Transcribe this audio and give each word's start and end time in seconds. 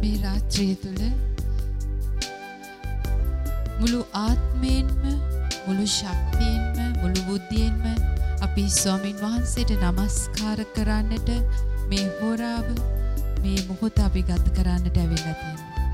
මේ 0.00 0.18
රාත්‍රිය 0.22 0.74
තුල 0.76 1.00
මුළු 3.80 4.00
ආත්මයෙන්ම 4.20 5.02
මුළු 5.66 5.84
ශක්තියෙන්ම 5.88 6.94
මුළු 7.00 7.20
බුද්ධියෙන්ම 7.26 7.84
අපි 8.40 8.64
ස්වාමින් 8.72 9.16
වහන්සේට 9.18 9.72
নমස්කාර 9.82 10.60
කරන්නට 10.76 11.28
මේ 11.90 12.06
හෝරාව 12.18 12.68
මේ 13.42 13.58
මොහොත 13.68 14.00
අපි 14.00 14.22
ගත 14.22 14.46
කරන්නට 14.56 14.96
ඇවිල්ලා 14.96 15.34
තියෙනවා. 15.34 15.84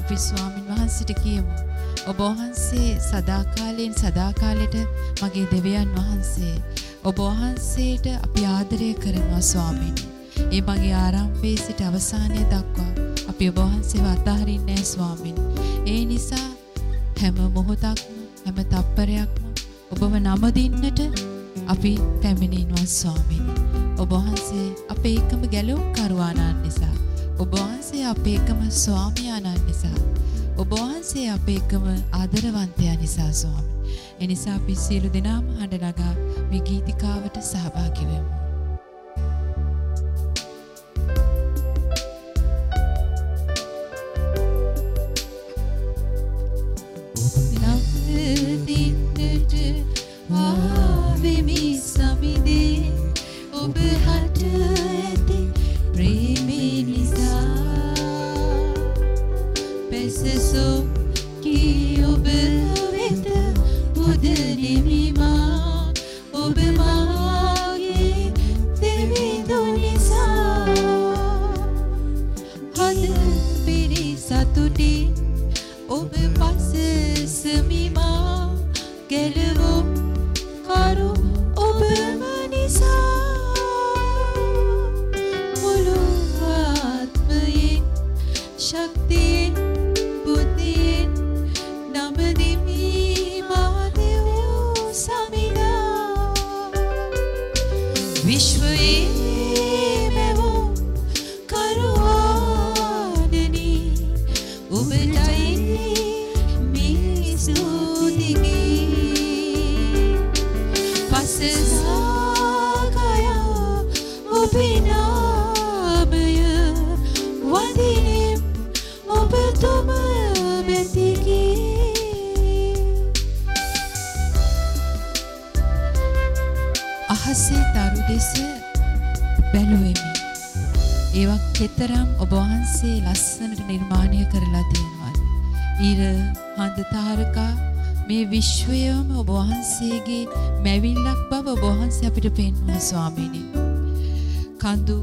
අපි 0.00 0.16
ස්වාමින් 0.18 0.64
වහන්සේට 0.70 1.12
කියමු 1.22 1.52
ඔබ 2.06 2.20
වහන්සේ 2.20 2.88
සදාකාලයෙන් 3.00 3.94
සදාකාලෙට 3.94 4.76
මගේ 5.20 5.46
දෙවියන් 5.52 5.92
වහන්සේ 5.98 6.54
ඔබ 7.04 7.20
වහන්සේට 7.20 8.10
අපි 8.16 8.48
ආදරය 8.48 8.90
කරනවා 8.96 9.44
ස්වාමීනි. 9.44 10.08
ඒ 10.48 10.62
මගේ 10.62 10.96
ආරම්භයේ 10.96 11.56
සිට 11.58 11.80
අවසානය 11.82 12.42
දක්වා 12.46 13.09
අපි 13.40 13.48
ඔබ 13.50 13.58
වහන්සේව 13.58 14.06
අතහරින්නේ 14.06 14.56
නැහැ 14.64 14.84
ස්වාමීනි. 14.84 15.42
ඒ 15.86 16.00
නිසා 16.04 16.48
හැම 17.20 17.36
මොහොතක්ම 17.54 18.16
හැම 18.44 18.58
තප්පරයක්ම 18.72 19.44
ඔබව 19.92 20.16
නමදින්නට 20.18 21.00
අපි 21.66 21.92
පැමිණෙනවා 22.22 22.84
ස්වාමීනි. 22.94 23.54
ඔබ 24.02 24.12
වහන්සේ 24.16 24.66
අපේ 24.94 25.14
එකම 25.20 25.46
ගැලුම් 25.54 25.80
කරුවාණන් 25.94 26.58
නිසා 26.64 26.92
ඔබ 27.38 27.54
වහන්සේ 27.54 28.02
අපේ 28.10 28.36
එකම 28.40 28.60
ස්වාමියාණන් 28.80 29.64
නිසා 29.68 29.96
ඔබ 30.56 30.74
වහන්සේ 30.74 31.24
අපේ 31.36 31.56
එකම 31.62 31.86
ආදරවන්තයා 32.12 32.98
නිසා 33.04 33.30
ස්වාමී. 33.32 33.96
එනිසා 34.20 34.58
අපි 34.60 34.76
සියලු 34.84 35.14
දෙනාම 35.16 35.48
හඬ 35.54 35.88
නගා 35.88 36.14
මේ 36.50 36.62
ගීතිකාවට 36.68 37.42
සහභාගී 37.42 38.10
වෙමු. 38.12 38.39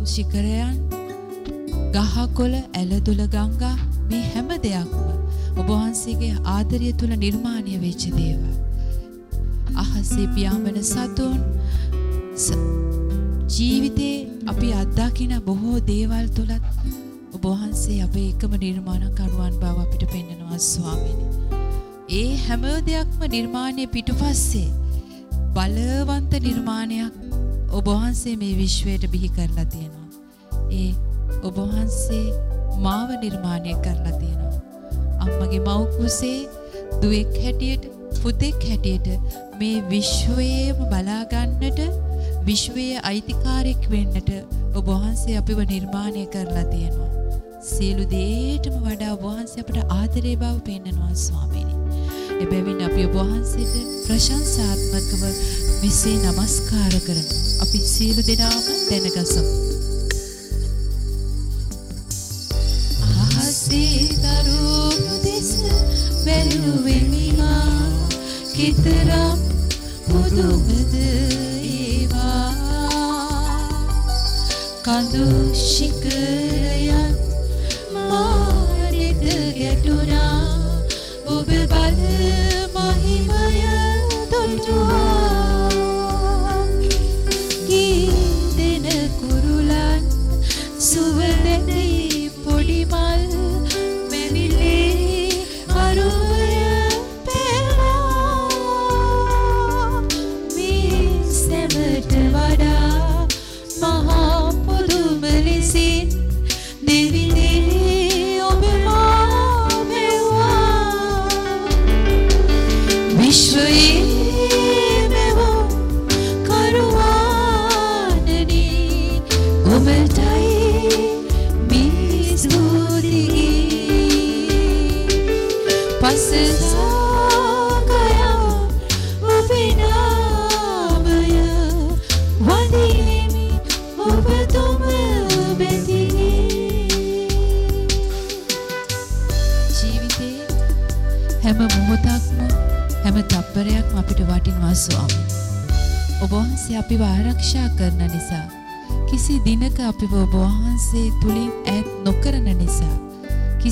ශිකරයන් 0.07 0.75
ගහකොළ 1.95 2.56
ඇලදුල 2.56 3.22
ගංගා 3.35 3.75
මේ 4.09 4.23
හැම 4.31 4.50
දෙයක්ම 4.66 5.07
ඔබ 5.59 5.68
වහන්සේගේ 5.69 6.34
ආදරය 6.53 6.91
තුල 7.01 7.13
නිර්මාණය 7.23 7.75
වෙච්ච 7.84 8.03
දේවල්. 8.18 8.53
අහසේ 9.75 10.28
පියාඹන 10.35 10.78
සතුන් 10.84 11.38
ජීවිතේ 13.56 14.16
අපි 14.47 14.69
අත්දකින 14.81 15.34
බොහෝ 15.45 15.78
දේවල් 15.90 16.25
තුලත් 16.38 16.63
ඔබ 17.35 17.44
වහන්සේ 17.45 18.00
අපේ 18.03 18.28
එකම 18.31 18.57
නිර්මාණකරුවන් 18.63 19.59
බව 19.62 19.75
අපිට 19.85 20.03
පෙන්වනවා 20.13 20.59
ස්වාමීනි. 20.63 21.25
ඒ 22.12 22.31
හැම 22.45 22.66
දෙයක්ම 22.88 23.22
නිර්මාණය 23.35 23.85
පිටුපස්සේ 23.95 24.68
බලවන්ත 25.56 26.34
නිර්මාණයක් 26.41 27.13
ඔබ 27.72 27.85
වහන්සේ 27.88 28.35
මේ 28.38 28.57
විශ්වයට 28.57 29.07
බිහි 29.13 29.29
කරලා 29.29 29.66
තියෙනවා. 29.68 29.97
ඒ 30.74 30.92
ඔබ 31.44 31.58
වහන්සේ 31.64 32.26
මාව 32.80 33.10
නිර්මාණය 33.24 33.76
කරලා 33.84 34.16
තියෙනවා. 34.20 34.54
අම්මගේ 35.20 35.62
මව් 35.62 35.80
කුසේ 35.96 36.40
දුවෙක් 37.02 37.38
හැටියට 37.44 37.90
පුතෙක් 38.22 38.68
හැටියට 38.70 39.08
මේ 39.60 39.84
විශ්වයේම 39.90 40.80
බලා 40.92 41.24
ගන්නට 41.32 41.80
විශ්වයේ 42.46 43.04
අයිතිකාරයෙක් 43.04 43.90
වෙන්නට 43.92 44.32
ඔබ 44.76 44.86
වහන්සේ 44.88 45.38
අපිව 45.38 45.60
නිර්මාණය 45.66 46.26
කරලා 46.28 46.66
තියෙනවා. 46.72 47.12
සියලු 47.64 48.04
දේටම 48.12 48.76
වඩා 48.86 49.14
ඔබ 49.14 49.24
වහන්සේ 49.24 49.64
අපට 49.64 49.78
ආදරේ 49.92 50.36
බව 50.36 50.56
පෙන්වනවා 50.64 51.14
ස්වාමීනි. 51.18 51.76
එබැවින් 52.40 52.84
අපි 52.88 53.08
ඔබ 53.10 53.16
වහන්සේට 53.22 53.76
ප්‍රශංසාත්මකව 54.08 55.24
මෙසේ 55.82 56.18
নমස්කාර 56.26 57.00
කරමු. 57.08 57.40
අපි 57.64 57.86
සියලු 57.86 58.28
දෙනාම 58.30 58.62
දැනගසමු. 58.90 59.67
අහසේ 63.68 64.08
දරු 64.24 64.92
දෙස 65.24 65.50
බැලුවෙමි 66.26 67.28
මා 67.38 68.08
කිතරම් 68.56 69.40
පුදුමද 70.08 70.94
ඒවා. 71.74 72.52
කඳු 74.86 75.28
ශිකරයන් 75.64 77.06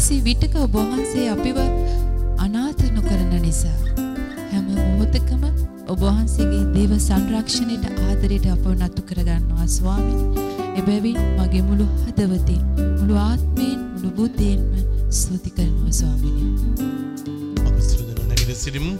කිසි 0.05 0.21
විටක 0.21 0.55
ඔබ 0.61 0.75
වහන්සේ 0.77 1.23
අපිව 1.33 1.57
අනාථ 2.37 2.81
නොකරන 2.95 3.31
නිසා 3.41 3.77
හැම 4.51 4.67
මොහොතකම 4.67 5.45
ඔබ 5.93 6.03
වහන්සේගේ 6.03 6.59
දේව 6.75 6.91
සංරක්ෂණයට 6.97 7.87
ආදරයට 8.03 8.45
අපව 8.53 8.67
නතු 8.75 9.01
කරගන්නවා 9.09 9.65
ස්වාමීනි. 9.67 10.45
එබැවින් 10.79 11.17
මගේ 11.39 11.63
මුළු 11.69 11.87
හදවතින් 12.03 12.61
මුළු 12.99 13.17
ආත්මයෙන් 13.23 13.81
මුළු 13.87 14.13
බුද්ධයෙන්ම 14.19 14.69
ස්තුති 15.11 15.55
කරනවා 15.57 15.97
ස්වාමීනි. 16.01 16.53
අප 17.65 17.75
සිරුදන 17.81 18.21
නැගිට 18.29 18.61
සිටිමු. 18.61 18.93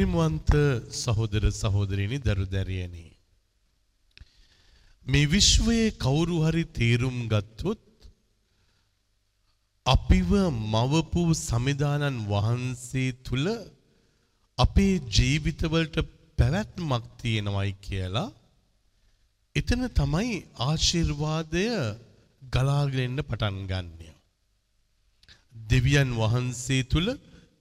මපිරිමුවන්ත 0.00 0.50
සහෝදර 1.02 1.44
සහෝදරිනි 1.52 2.18
දරු 2.18 2.44
දැරියනි. 2.54 3.06
මේ 5.06 5.30
විශ්වයේ 5.34 5.96
කවුරු 6.04 6.36
හරි 6.44 6.64
තේරුම් 6.78 7.18
ගත්තොත් 7.32 7.84
අපිව 9.86 10.30
මවපු 10.72 11.22
සමිධානන් 11.40 12.16
වහන්සේ 12.32 13.10
තුළ 13.26 13.46
අපේ 14.58 14.94
ජීවිතවලට 15.16 15.96
පැවැත්මක් 16.38 17.04
තියෙනවයි 17.20 17.72
කියලා 17.86 18.28
එතන 19.56 19.82
තමයි 20.00 20.30
ආශිර්වාදය 20.68 21.66
ගලාගෙන 22.54 23.16
පටන් 23.22 23.58
ගන්නය. 23.70 24.08
දෙවියන් 25.70 26.10
වහන්සේ 26.20 26.88
තුළ 26.92 27.08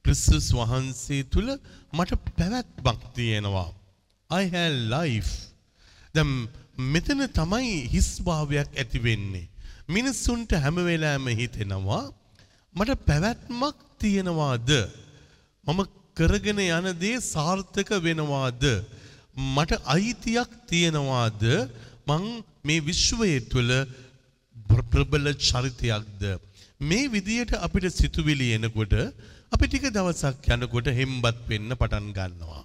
ක්‍රිස්තුස් 0.05 0.53
වහන්සේ 0.53 1.23
තුළ 1.23 1.49
මට 1.93 2.13
පැවැත්මක් 2.13 3.15
තියෙනවා. 3.15 3.69
I 4.41 4.43
have 4.45 4.73
life. 4.97 5.31
දැන් 6.15 6.47
මෙතන 6.77 7.25
තමයි 7.25 7.87
හිස්භාවයක් 7.87 8.67
ඇති 8.77 8.99
වෙන්නේ. 8.99 9.49
මිනිස්සුන්ට 9.89 10.53
හැම 10.53 10.75
වෙලාවෙම 10.75 11.27
හිතෙනවා 11.27 12.13
මට 12.75 12.91
පැවැත්මක් 12.91 13.75
තියෙනවාද? 13.99 14.69
මම 15.67 15.83
කරගෙන 16.15 16.59
යන 16.59 16.91
දේ 16.99 17.19
සාර්ථක 17.19 17.89
වෙනවාද? 18.03 18.85
මට 19.37 19.73
අයිතියක් 19.73 20.51
තියෙනවාද? 20.67 21.43
මං 22.07 22.43
මේ 22.65 22.79
විශ්වයේ 22.79 23.39
තුල 23.39 23.69
ප්‍ර- 24.67 24.87
ප්‍රබල 24.91 25.31
චරිතයක්ද? 25.31 26.39
මේ 26.81 27.07
විදියට 27.07 27.53
අපිට 27.53 27.93
සිතුවිලි 27.93 28.51
එනකොට 28.51 28.93
අපි 29.51 29.65
ටික 29.67 29.85
දවසක් 29.89 30.47
යනකොට 30.55 30.87
හෙම්බත් 30.91 31.37
වෙන්න 31.47 31.71
පටන් 31.73 32.07
ගන්නවා. 32.17 32.63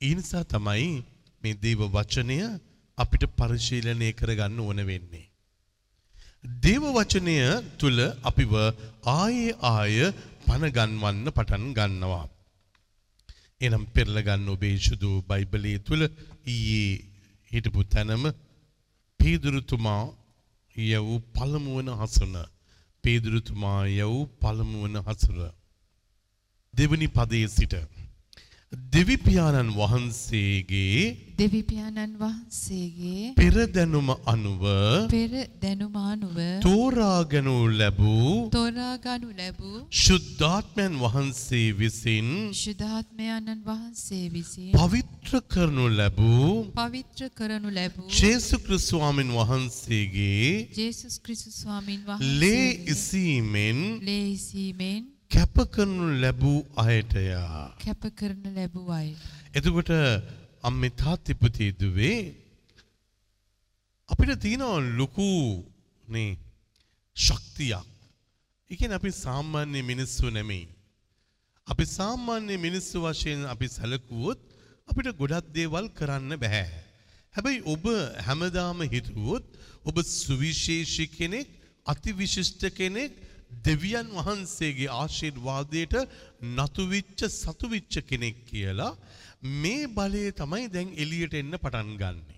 ඒ 0.00 0.14
නිසා 0.14 0.44
තමයි 0.44 0.88
මේ 1.42 1.54
දේව 1.56 1.80
වචනය 1.88 2.38
අපිට 2.98 3.24
පරිශීලනය 3.38 4.08
කරගන්න 4.12 4.58
ඕන 4.60 4.80
වෙන්නේ. 4.84 5.26
දේව 6.62 6.84
වචනය 6.88 7.36
තුල 7.78 7.98
අපිව 8.22 8.52
ආයේ 9.10 9.56
ආය 9.70 9.96
පණ 10.46 10.74
ගන්වන්න 10.76 11.26
පටන් 11.30 11.64
ගන්නවා. 11.72 12.26
එනම් 13.60 13.84
පෙරල 13.88 14.16
ගන්න 14.20 14.48
ඔබේ 14.48 14.76
සුදු 14.78 15.10
බයිබලයේ 15.22 15.80
තුල 15.80 16.02
ඊයේ 16.46 16.92
හිටපු 17.50 17.82
තැනම 17.86 18.24
පේදුරුතුමා 19.20 20.02
යව් 20.76 21.08
පළමු 21.34 21.72
වන 21.76 21.90
හසුන 22.00 22.36
පේදුරුතුමා 23.04 23.80
යව් 23.88 24.14
පළමු 24.40 24.78
වන 24.84 24.98
හසුර 25.08 25.38
දෙවනි 26.74 27.06
පදයේ 27.08 27.48
සිට 27.48 27.74
දෙවිපියාණන් 28.92 29.72
වහන්සේගේ 29.72 31.02
දෙවිපියාණන් 31.38 32.14
වහන්සේගේ 32.16 33.34
පෙරදැනුම 33.36 34.08
අනුව 34.26 34.64
පෙර 35.10 35.34
දැනුමානුව 35.60 36.38
තෝරාගනු 36.62 37.56
ලැබූ 37.74 38.32
තෝරාගනු 38.50 39.28
ලැබූ 39.34 39.84
ශුද්ධාත්මයන් 39.98 40.98
වහන්සේ 41.04 41.68
විසින් 41.76 42.32
ශුද්ධාත්මයන්න් 42.54 43.62
වහන්සේ 43.62 44.24
විසින් 44.30 44.72
පවිත්‍ර 44.74 45.44
කරනු 45.46 45.88
ලැබූ 45.92 46.50
පවිත්‍ර 46.74 47.32
කරනු 47.32 47.68
ලැබූ 47.72 48.10
ජේසු 48.16 48.56
ක්‍රිස්තුස්වාමීන් 48.60 49.36
වහන්සේගේ 49.36 50.52
ජේසුස් 50.74 51.20
ක්‍රිස්තුස් 51.20 51.60
ස්වාමීන් 51.60 52.00
ලේ 52.00 52.12
වහන්සේ 52.12 52.94
ඉසීමෙන් 52.94 53.82
ලේසීමෙන් 54.02 55.11
කැප 55.32 55.56
කරනු 55.74 56.06
ලැබූ 56.22 56.58
අයටය. 56.76 57.24
කැප 57.84 58.02
කරන 58.18 58.44
ලැබූ 58.56 58.88
අය. 58.92 59.08
එතකොට 59.56 59.90
අම්මේ 60.62 60.96
තාත්තිපති 61.02 61.66
දුවේ 61.80 62.18
අපිට 64.08 64.32
තියෙනවා 64.44 64.80
ලොකු 64.98 65.28
නේ 66.08 66.30
ශක්තියක්. 67.16 67.86
ඒකෙන් 68.70 68.92
අපි 68.98 69.10
සාමාන්‍ය 69.24 69.80
මිනිස්සු 69.90 70.30
නෙමෙයි. 70.30 70.68
අපි 71.66 71.84
සාමාන්‍ය 71.98 72.54
මිනිස්සු 72.66 72.96
වශයෙන් 73.04 73.42
අපි 73.54 73.66
සැලකුවොත් 73.76 74.38
අපිට 74.88 75.08
ගොඩක් 75.20 75.52
දේවල් 75.56 75.86
කරන්න 75.98 76.32
බෑ. 76.44 76.64
හැබැයි 77.34 77.64
ඔබ 77.74 77.84
හැමදාම 78.26 78.80
හිතුවොත් 78.94 79.44
ඔබ 79.88 79.96
සුවිශේෂී 80.20 81.12
කෙනෙක් 81.18 81.48
අතිවිශිෂ්ට 81.86 82.62
කෙනෙක් 82.78 83.12
දෙවියන් 83.64 84.08
වහන්සේගේ 84.18 84.92
ආශිර්වාදයට 84.92 85.94
නතුවිච්ච 86.52 87.20
සතුවිච්ච 87.30 87.94
කෙනෙක් 88.08 88.38
කියලා 88.46 88.92
මේ 89.60 89.90
බලය 89.90 90.24
තමයි 90.32 90.66
දැන් 90.68 90.94
එළියට 90.96 91.34
එන්න 91.34 91.54
පටන් 91.56 91.92
ගන්නෙ. 91.96 92.36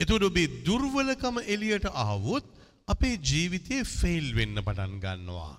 එතකොට 0.00 0.28
ඔබේ 0.30 0.54
දුර්වලකම 0.66 1.36
එළියට 1.46 1.86
ආවොත් 1.98 2.46
අපේ 2.88 3.16
ජීවිතේ 3.24 3.82
ෆේල් 3.90 4.26
වෙන්න 4.34 4.58
පටන් 4.60 4.98
ගන්නවා. 5.00 5.54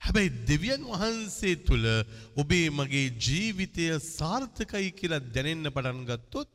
හැබැයි 0.00 0.34
දෙවියන් 0.48 0.82
වහන්සේ 0.84 1.54
තුළ 1.66 1.86
ඔබේ 2.36 2.66
මගේ 2.70 3.06
ජීවිතය 3.18 3.86
සාර්ථකයි 4.08 4.90
කියලා 4.92 5.26
දැනෙන්න 5.28 5.70
පටන් 5.70 6.04
ගත්තොත් 6.10 6.50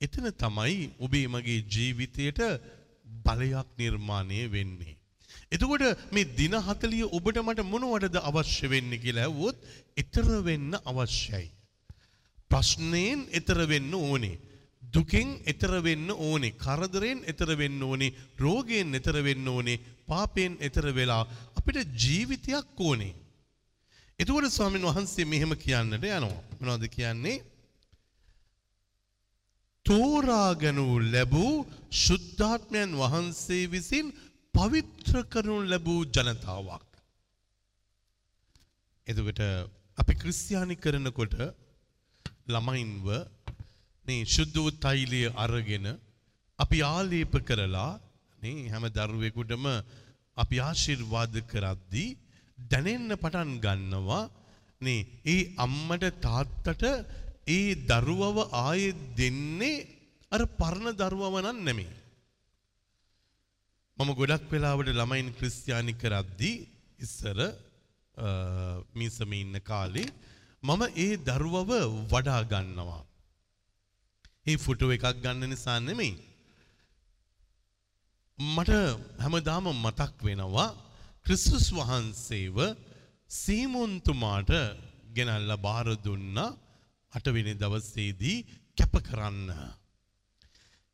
එතන 0.00 0.30
තමයි 0.34 0.78
ඔබේ 1.00 1.26
මගේ 1.28 1.60
ජීවිතයට 1.68 2.40
බලයක් 3.24 3.68
නිර්මාණය 3.78 4.40
වෙන්නේ. 4.50 4.97
එතකොට 5.52 5.84
මේ 6.12 6.28
දින 6.38 6.54
40 6.60 7.08
ඔබට 7.08 7.38
මට 7.42 7.64
මොනවටද 7.64 8.16
අවශ්‍ය 8.20 8.68
වෙන්නේ 8.68 9.02
කියලා 9.04 9.28
ඇහුවොත් 9.28 9.56
ඊතර 9.96 10.28
වෙන්න 10.44 10.76
අවශ්‍යයි. 10.84 11.46
ප්‍රශ්නයෙන් 12.50 13.20
ඊතර 13.32 13.60
වෙන්න 13.66 13.94
ඕනේ. 13.94 14.38
දුකෙන් 14.94 15.30
ඊතර 15.46 15.72
වෙන්න 15.82 16.10
ඕනේ. 16.10 16.56
කරදරෙන් 16.64 17.24
ඊතර 17.24 17.54
වෙන්න 17.56 17.82
ඕනේ. 17.82 18.14
රෝගයෙන් 18.38 18.94
ඊතර 18.94 19.22
වෙන්න 19.24 19.48
ඕනේ. 19.48 19.80
පාපයෙන් 20.06 20.60
ඊතර 20.60 20.92
වෙලා 20.94 21.24
අපිට 21.56 21.96
ජීවිතයක් 21.96 22.80
ඕනේ. 22.80 23.14
එතකොට 24.18 24.50
ස්වාමීන් 24.50 24.88
වහන්සේ 24.88 25.24
මෙහෙම 25.24 25.52
කියන්නට 25.56 25.96
යනවා. 25.96 26.42
මොනවද 26.60 26.88
කියන්නේ? 26.90 27.38
තෝරාගනු 29.86 30.86
ලැබූ 31.12 31.66
ශුද්ධාත්මයන් 32.04 32.90
වහන්සේ 33.00 33.64
විසින් 33.72 34.08
පවිත්‍ර 34.54 35.16
කරනු 35.24 35.56
ලැබූ 35.64 36.00
ජනතාවක්. 36.08 36.86
එතකොට 39.08 39.40
අපි 39.98 40.14
ක්‍රිස්තියානි 40.14 40.76
කරනකොට 40.76 41.34
ළමයින්ව 42.46 43.06
මේ 44.06 44.26
ශුද්ධ 44.26 44.56
වූ 44.56 44.72
තෛලය 44.78 45.22
අරගෙන 45.36 45.86
අපි 46.58 46.78
ආලේප 46.84 47.34
කරලා 47.42 47.90
නේ 48.38 48.70
හැම 48.72 48.84
දරුවෙකුටම 48.90 49.66
අපි 50.36 50.56
ආශිර්වාද 50.60 51.34
කරද්දී 51.50 52.16
දැනෙන්න 52.58 53.16
පටන් 53.16 53.52
ගන්නවා 53.64 54.22
නේ 54.80 55.06
ඒ 55.26 55.38
අම්මට 55.58 56.04
තාත්තට 56.20 56.84
ඒ 57.48 57.78
දරුවව 57.86 58.36
ආයෙත් 58.58 59.00
දෙන්නේ 59.16 59.86
අර 60.32 60.42
පරණ 60.58 60.96
දරුවව 60.96 61.36
නම් 61.42 61.58
නෙමෙයි. 61.64 61.92
මම 63.98 64.10
ගොඩක් 64.14 64.44
වෙලාවට 64.52 64.88
ළමයින් 64.92 65.28
ක්‍රිස්තියානි 65.38 65.92
කරද්දී 65.94 66.56
ඉස්සර 66.98 67.38
මීසම 68.94 69.32
ඉන්න 69.34 69.56
කාලේ 69.60 70.08
මම 70.62 70.82
ඒ 70.96 71.16
දරුවව 71.18 71.70
වඩා 72.12 72.42
ගන්නවා. 72.44 73.02
ඒ 74.46 74.56
ෆොටෝ 74.56 74.90
එකක් 74.96 75.06
ගන්න 75.24 75.50
නිසා 75.50 75.78
නෙමෙයි. 75.80 76.14
මට 78.38 78.70
හැමදාම 79.18 79.66
මතක් 79.76 80.14
වෙනවා 80.22 80.68
ක්‍රිස්තුස් 81.26 81.66
වහන්සේව 81.72 82.58
සීමුන්තුමාට 83.30 84.52
ගෙනල්ලා 85.16 85.58
බාර 85.58 85.88
දුන්නා 86.04 86.56
අටවෙනි 87.12 87.54
දවසේදී 87.54 88.38
කැප 88.78 88.94
කරන්න. 89.02 89.48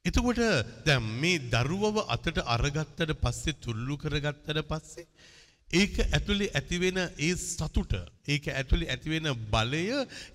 එතකොට 0.05 0.41
දැන් 0.87 1.05
මේ 1.21 1.39
දරුවව 1.53 1.97
අතට 2.15 2.39
අරගත්තට 2.55 3.13
පස්සේ 3.23 3.57
තුල්ලු 3.57 3.95
කරගත්තට 3.97 4.61
පස්සේ 4.71 5.07
ඒක 5.73 5.95
ඇතුලේ 6.07 6.51
ඇතිවෙන 6.53 6.99
ඒ 7.01 7.31
සතුට 7.37 7.95
ඒක 8.29 8.51
ඇතුලේ 8.53 8.91
ඇතිවෙන 8.91 9.31
බලය 9.51 9.83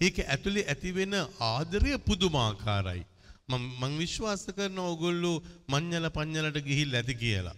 ඒක 0.01 0.17
ඇතුලේ 0.25 0.65
ඇතිවෙන 0.65 1.13
ආදරය 1.49 1.93
පුදුමාකාරයි. 1.99 3.05
මම 3.49 3.63
මං 3.79 3.93
විශ්වාස 4.01 4.43
කරන 4.57 4.79
ඕගොල්ලෝ 4.79 5.37
මඤ්ඤල 5.67 6.09
පඤ්ඤලට 6.09 6.59
ගිහිල්ලා 6.67 7.01
ඇති 7.01 7.15
කියලා. 7.15 7.57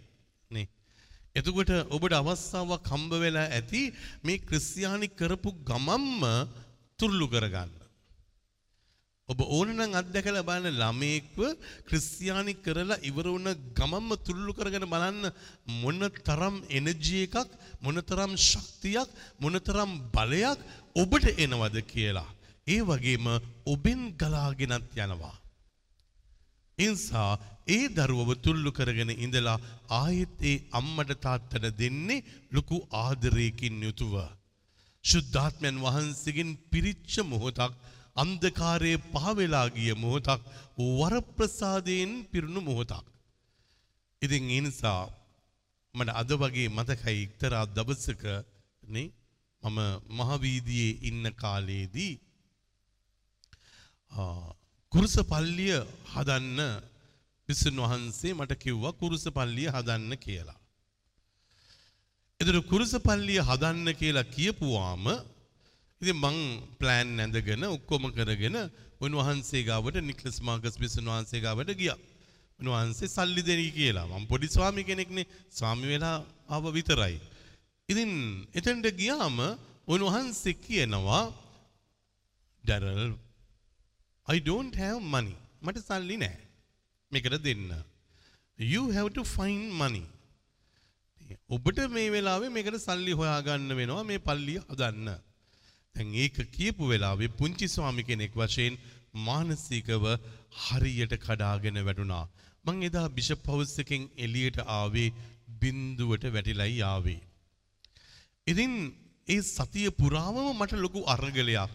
නේ? 0.52 0.68
එතකොට 1.34 1.72
ඔබට 1.90 2.14
අවස්ථාවක් 2.14 2.92
හම්බ 2.92 3.12
වෙලා 3.24 3.48
ඇති 3.50 3.84
මේ 4.24 4.44
ක්‍රිස්තියානි 4.48 5.08
කරපු 5.20 5.56
ගමම්ම 5.64 6.24
තුරුළු 7.00 7.28
කරගන්න. 7.34 7.81
ඔබ 9.32 9.40
ඕනනම් 9.48 9.94
අත්දැකලා 9.94 10.48
බලන්න 10.48 10.80
ළමයෙක්ව 10.80 11.40
ක්‍රිස්තියානි 11.88 12.54
කරලා 12.58 13.02
ඉවර 13.10 13.28
වුණ 13.28 13.50
ගමම්ම 13.78 14.10
තුල්ලු 14.28 14.52
කරගෙන 14.54 14.86
බලන්න 14.94 15.24
මොන 15.82 16.02
තරම් 16.22 16.56
එනර්ජි 16.72 17.22
එකක් 17.28 17.54
මොන 17.82 18.02
තරම් 18.04 18.34
ශක්තියක් 18.42 19.10
මොන 19.40 19.56
තරම් 19.62 19.92
බලයක් 20.16 20.60
ඔබට 20.96 21.26
එනවද 21.38 21.78
කියලා. 21.86 22.30
ඒ 22.68 22.82
වගේම 22.82 23.26
ඔබෙන් 23.66 24.02
ගලාගෙනත් 24.16 24.92
යනවා. 24.98 25.36
එනිසා 26.78 27.32
ඒ 27.70 27.86
දරුවව 27.90 28.30
තුල්ලු 28.38 28.72
කරගෙන 28.72 29.12
ඉඳලා 29.18 29.58
ආයෙත් 29.94 30.36
ඒ 30.42 30.58
අම්මට 30.72 31.12
තාත්තට 31.20 31.66
දෙන්නේ 31.80 32.26
ලොකු 32.52 32.78
ආදරයකින් 32.98 33.82
යුතුව. 33.82 34.16
ශුද්ධාත්මයන් 35.06 35.78
වහන්සේගෙන් 35.80 36.50
පිරිච්ච 36.72 37.14
මොහොතක් 37.24 37.74
අන්ධකාරයේ 38.24 39.04
පහවෙලා 39.06 39.68
ගිය 39.70 39.94
මොහොතක් 39.96 40.42
වරප්‍රසාදයෙන් 40.98 42.12
පිරුණු 42.32 42.62
මොහොතක්. 42.62 43.06
ඉතින් 44.22 44.44
ඒ 44.50 44.62
නිසා 44.62 45.02
මට 45.96 46.10
අද 46.14 46.32
වගේ 46.34 46.70
මතකයි 46.70 47.18
එක්තරා 47.20 47.66
දවසක 47.68 48.24
නේ 48.84 49.08
මම 49.64 49.80
මහවීදියේ 50.10 51.00
ඉන්න 51.02 51.26
කාලයේදී 51.34 52.14
කුරුස 54.92 55.16
පල්ලිය 55.24 55.76
හදන්න 56.06 56.60
විසුන් 57.50 57.78
වහන්සේ 57.78 58.34
මට 58.34 58.54
කිව්වා 58.56 58.94
කුරුස 58.94 59.26
පල්ලිය 59.30 59.70
හදන්න 59.70 60.14
කියලා. 60.18 60.60
එතකොට 62.40 62.68
කුරුස 62.68 62.94
පල්ලිය 63.00 63.42
හදන්න 63.42 63.88
කියලා 63.94 64.32
කියපුවාම 64.36 65.06
ඉතින් 66.02 66.18
මං 66.18 66.38
ප්ලෑන් 66.80 67.10
ඇඳගෙන 67.24 67.64
ඔක්කොම 67.76 68.06
කරගෙන 68.18 68.58
උන්වහන්සේ 69.06 69.64
ගාවට 69.70 69.98
නික්ලස් 70.10 70.38
මාර්කස් 70.48 70.76
බිසුන් 70.84 71.10
වහන්සේ 71.12 71.42
ගාවට 71.46 71.72
ගියා. 71.82 72.00
උන්වහන්සේ 72.60 73.14
සල්ලි 73.16 73.42
දෙනි 73.50 73.68
කියලා. 73.78 74.08
මම 74.10 74.26
පොඩි 74.32 74.48
ස්වාමි 74.56 74.84
කෙනෙක්නේ. 74.90 75.26
ස්වාමි 75.58 75.86
වෙලා 75.94 76.18
ආව 76.56 76.66
විතරයි. 76.78 77.16
ඉතින් 77.90 78.12
එතනට 78.58 78.88
ගියාම 79.02 79.38
උන්වහන්සේ 79.94 80.56
කියනවා 80.66 81.24
Darrell 82.64 83.14
I 84.28 84.40
don't 84.50 84.76
have 84.84 85.00
money. 85.14 85.36
මට 85.62 85.86
සල්ලි 85.90 86.18
නැහැ. 86.24 86.42
මේකට 87.12 87.38
දෙන්න. 87.48 87.70
You 88.58 88.84
have 88.98 89.10
to 89.18 89.24
find 89.38 89.66
money. 89.84 90.06
ඔබට 91.56 91.80
මේ 91.96 92.10
වෙලාවේ 92.16 92.54
මේකට 92.58 92.78
සල්ලි 92.88 93.14
හොයාගන්න 93.20 93.76
වෙනවා 93.80 94.04
මේ 94.12 94.26
පල්ලිය 94.28 94.60
හදන්න. 94.72 95.10
දැන් 95.96 96.14
ඒක 96.16 96.38
කියපු 96.52 96.84
වෙලාවේ 96.88 97.36
පුංචි 97.40 97.68
ස්වාමි 97.68 98.04
කෙනෙක් 98.04 98.34
වශයෙන් 98.34 98.78
මානසිකව 99.20 100.06
හරියට 100.62 101.14
කඩාගෙන 101.18 101.78
වැටුණා. 101.88 102.26
මං 102.66 102.84
එදා 102.84 103.08
බිෂප් 103.10 103.46
හවුස් 103.46 103.74
එකෙන් 103.80 104.04
එළියට 104.18 104.58
ආවේ 104.70 105.14
බින්දුවට 105.62 106.26
වැටිලයි 106.34 106.82
ආවේ. 106.84 107.20
ඉතින් 108.48 108.74
ඒ 109.28 109.42
සතිය 109.48 109.90
පුරාවම 109.92 110.48
මට 110.54 110.74
ලොකු 110.76 111.02
අරගලයක්. 111.06 111.72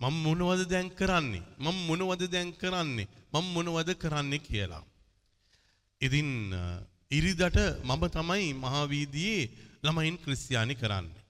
මම 0.00 0.14
මොනවද 0.24 0.62
දැන් 0.66 0.88
කරන්නේ? 0.90 1.44
මම 1.58 1.76
මොනවද 1.88 2.22
දැන් 2.28 2.50
කරන්නේ? 2.54 3.08
මම 3.32 3.46
මොනවද 3.54 3.90
කරන්නේ 3.96 4.38
කියලා. 4.40 4.84
ඉතින් 6.00 6.30
ඉරිදට 7.10 7.58
මම 7.82 8.02
තමයි 8.08 8.48
මහාවීදියේ 8.54 9.50
ළමයින් 9.84 10.16
ක්‍රිස්තියානි 10.18 10.74
කරන්නේ. 10.74 11.23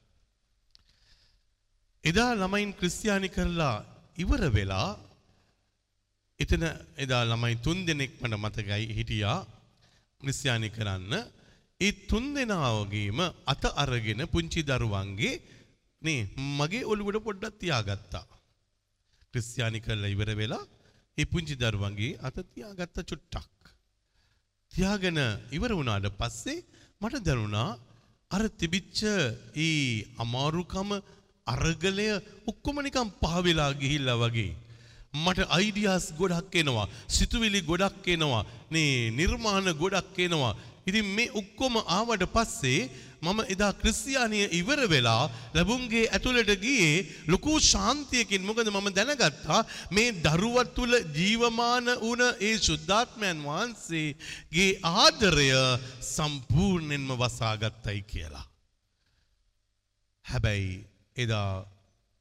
එදා 2.04 2.32
ළමයින් 2.37 2.73
ක්‍රිස්තියානි 2.78 3.28
කරලා 3.37 3.76
ඉවර 4.23 4.42
වෙලා 4.56 4.88
එතන 6.40 6.64
එදා 7.04 7.23
ළමයි 7.30 7.56
තුන් 7.64 7.78
දෙනෙක් 7.87 8.12
මට 8.20 8.37
මතකයි 8.44 8.84
හිටියා 8.99 9.38
ක්‍රිස්තියානි 10.20 10.68
කරන්න. 10.76 11.12
ඒ 11.80 11.92
තුන් 12.08 12.26
දෙනාවගේම 12.37 13.20
අත 13.52 13.64
අරගෙන 13.82 14.20
පුංචි 14.26 14.61
දරුවන්ගේ 14.62 15.32
නේ 16.02 16.20
මගේ 16.58 16.84
ඔළුවට 16.92 17.25
පොඩ්ඩක් 17.26 17.56
තියාගත්තා. 17.62 18.26
ක්‍රිස්තියානි 19.32 19.80
කරලා 19.87 20.14
ඉවර 20.14 20.30
වෙලා 20.40 20.64
ඒ 21.18 21.30
පුංචි 21.32 21.54
දරුවන්ගේ 21.56 22.18
අත 22.28 22.37
තියාගත්ත 22.52 22.96
චුට්ටක්. 23.11 23.62
තියාගෙන 24.73 25.18
ඉවර 25.56 25.73
වුණාට 25.78 26.12
පස්සේ 26.20 26.64
මට 27.00 27.25
දැනුණා 27.26 27.68
අර 28.30 28.42
තිබිච්ච 28.61 28.99
ඒ 29.56 30.04
අමාරුකම 30.23 30.90
අරගලය 31.46 32.08
ඔක්කොම 32.46 32.76
නිකන් 32.80 33.10
පහ 33.20 33.34
වෙලා 33.42 33.72
ගිහිල්ලා 33.74 34.18
වගේ. 34.18 34.52
මට 35.14 35.46
අයිඩියාස් 35.48 36.06
ගොඩක් 36.12 36.54
එනවා. 36.54 36.88
සිතුවිලි 37.08 37.60
ගොඩක් 37.62 38.06
එනවා. 38.08 38.44
නේ 38.70 39.10
නිර්මාණ 39.10 39.68
ගොඩක් 39.74 40.18
එනවා. 40.18 40.54
ඉතින් 40.86 41.06
මේ 41.06 41.32
ඔක්කොම 41.32 41.74
ආවට 41.78 42.24
පස්සේ 42.26 42.90
මම 43.22 43.40
එදා 43.48 43.72
ක්‍රිස්තියානිය 43.72 44.46
ඉවර 44.52 44.80
වෙලා 44.86 45.30
ලැබුම්ගේ 45.54 46.04
ඇතුළට 46.08 46.50
ගියේ 46.56 47.04
ලොකු 47.26 47.52
ශාන්තියකින් 47.62 48.42
මොකද 48.42 48.68
මම 48.68 48.88
දැනගත්තා 48.90 49.60
මේ 49.90 50.16
දරුවත් 50.24 50.74
තුළ 50.74 50.94
ජීවමාන 51.14 51.86
වුණ 52.00 52.24
ඒ 52.40 52.56
ශුද්ධාත්මයන් 52.58 53.44
වහන්සේගේ 53.46 54.70
ආදරය 54.94 55.48
සම්පූර්ණයෙන්ම 56.06 57.14
වසාගත්තයි 57.16 58.02
කියලා. 58.04 58.46
හැබැයි 60.24 60.93
එදා 61.16 61.50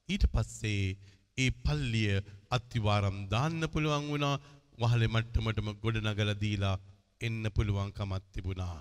ඊට 0.09 0.25
පස්සේ 0.33 0.97
ඒ 1.37 1.51
පල්ලිය 1.63 2.15
අත්තිවාරම් 2.51 3.17
දාන්න 3.29 3.61
පුළුවන් 3.67 4.09
වුණා 4.09 4.35
වහලෙ 4.81 5.07
මට්ටමටම 5.07 5.69
ගොඩනගල 5.83 6.31
දීලා 6.35 6.75
එන්න 7.21 7.43
පුළුවන්කමත් 7.55 8.25
තිබුණා. 8.33 8.77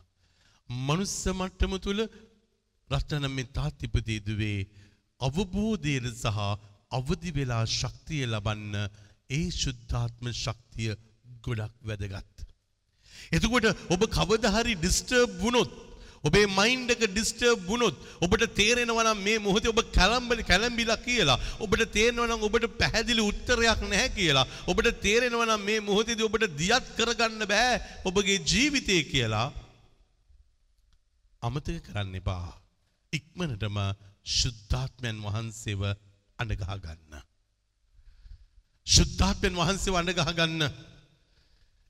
මනුස්ස 0.71 1.17
මට්ටම 1.31 1.75
තුළ 1.79 2.03
රටනම් 2.91 3.33
මේ 3.33 3.53
තාත්තිපතිදුවේ 3.53 4.59
අවබෝධයට 5.21 6.09
සහ 6.15 6.39
අවදි 6.91 7.31
වෙලා 7.33 7.65
ශක්තිය 7.71 8.25
ලබන්න 8.27 8.75
ඒ 9.31 9.47
ශුද්ධාත්ම 9.53 10.27
ශක්තිය 10.35 10.93
ගොඩක් 11.45 11.77
වැදගත්. 11.83 12.37
එතකොට 13.31 13.67
ඔබ 13.89 14.03
කවදහරි 14.11 14.75
ඩිස්ටර්බ් 14.77 15.41
වුණොත් 15.41 15.73
ඔබේ 16.25 16.47
මයින්ඩ් 16.49 16.93
එක 16.95 17.03
ඩිස්ටර්බ් 17.07 17.65
වුණොත් 17.67 17.97
ඔබට 18.21 18.45
තේරෙනවා 18.55 19.05
නම් 19.05 19.21
මේ 19.21 19.39
මොහොතේ 19.39 19.73
ඔබ 19.73 19.81
කලම්බලි 19.91 20.43
කලම්බිලා 20.43 20.99
කියලා. 20.99 21.39
ඔබට 21.59 21.83
තේරෙනවා 21.91 22.29
නම් 22.29 22.47
ඔබට 22.49 22.67
පැහැදිලි 22.79 23.23
උත්තරයක් 23.23 23.83
නැහැ 23.85 24.11
කියලා. 24.11 24.47
ඔබට 24.67 24.89
තේරෙනවා 25.01 25.49
නම් 25.49 25.63
මේ 25.63 25.81
මොහොතේදී 25.81 26.29
ඔබට 26.29 26.47
දියත් 26.55 26.95
කරගන්න 26.97 27.45
බෑ 27.47 27.75
ඔබගේ 28.05 28.39
ජීවිතය 28.45 28.99
කියලා. 29.07 29.49
අමතක 31.43 31.83
කරන්න 31.83 32.15
එපා. 32.15 32.47
ඉක්මනටම 33.13 33.79
ශුද්ධාත්මයන් 34.33 35.19
වහන්සේව 35.21 35.83
අඬගහ 36.39 36.73
ගන්න 36.79 37.21
ශුද්ධාත්මයන් 38.87 39.59
වහන්සේව 39.59 39.99
අඬගහ 39.99 40.33
ගන්න 40.33 40.63